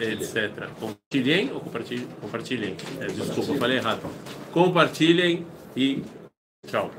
etc. 0.00 0.68
Compartilhem 0.80 1.52
ou 1.52 1.60
compartilhem? 1.60 2.06
Compartilhem. 2.20 2.76
Eh, 3.00 3.06
desculpa, 3.06 3.54
falei 3.58 3.78
errado. 3.78 4.00
Compartilhem 4.52 5.46
e 5.76 6.02
tchau. 6.66 6.90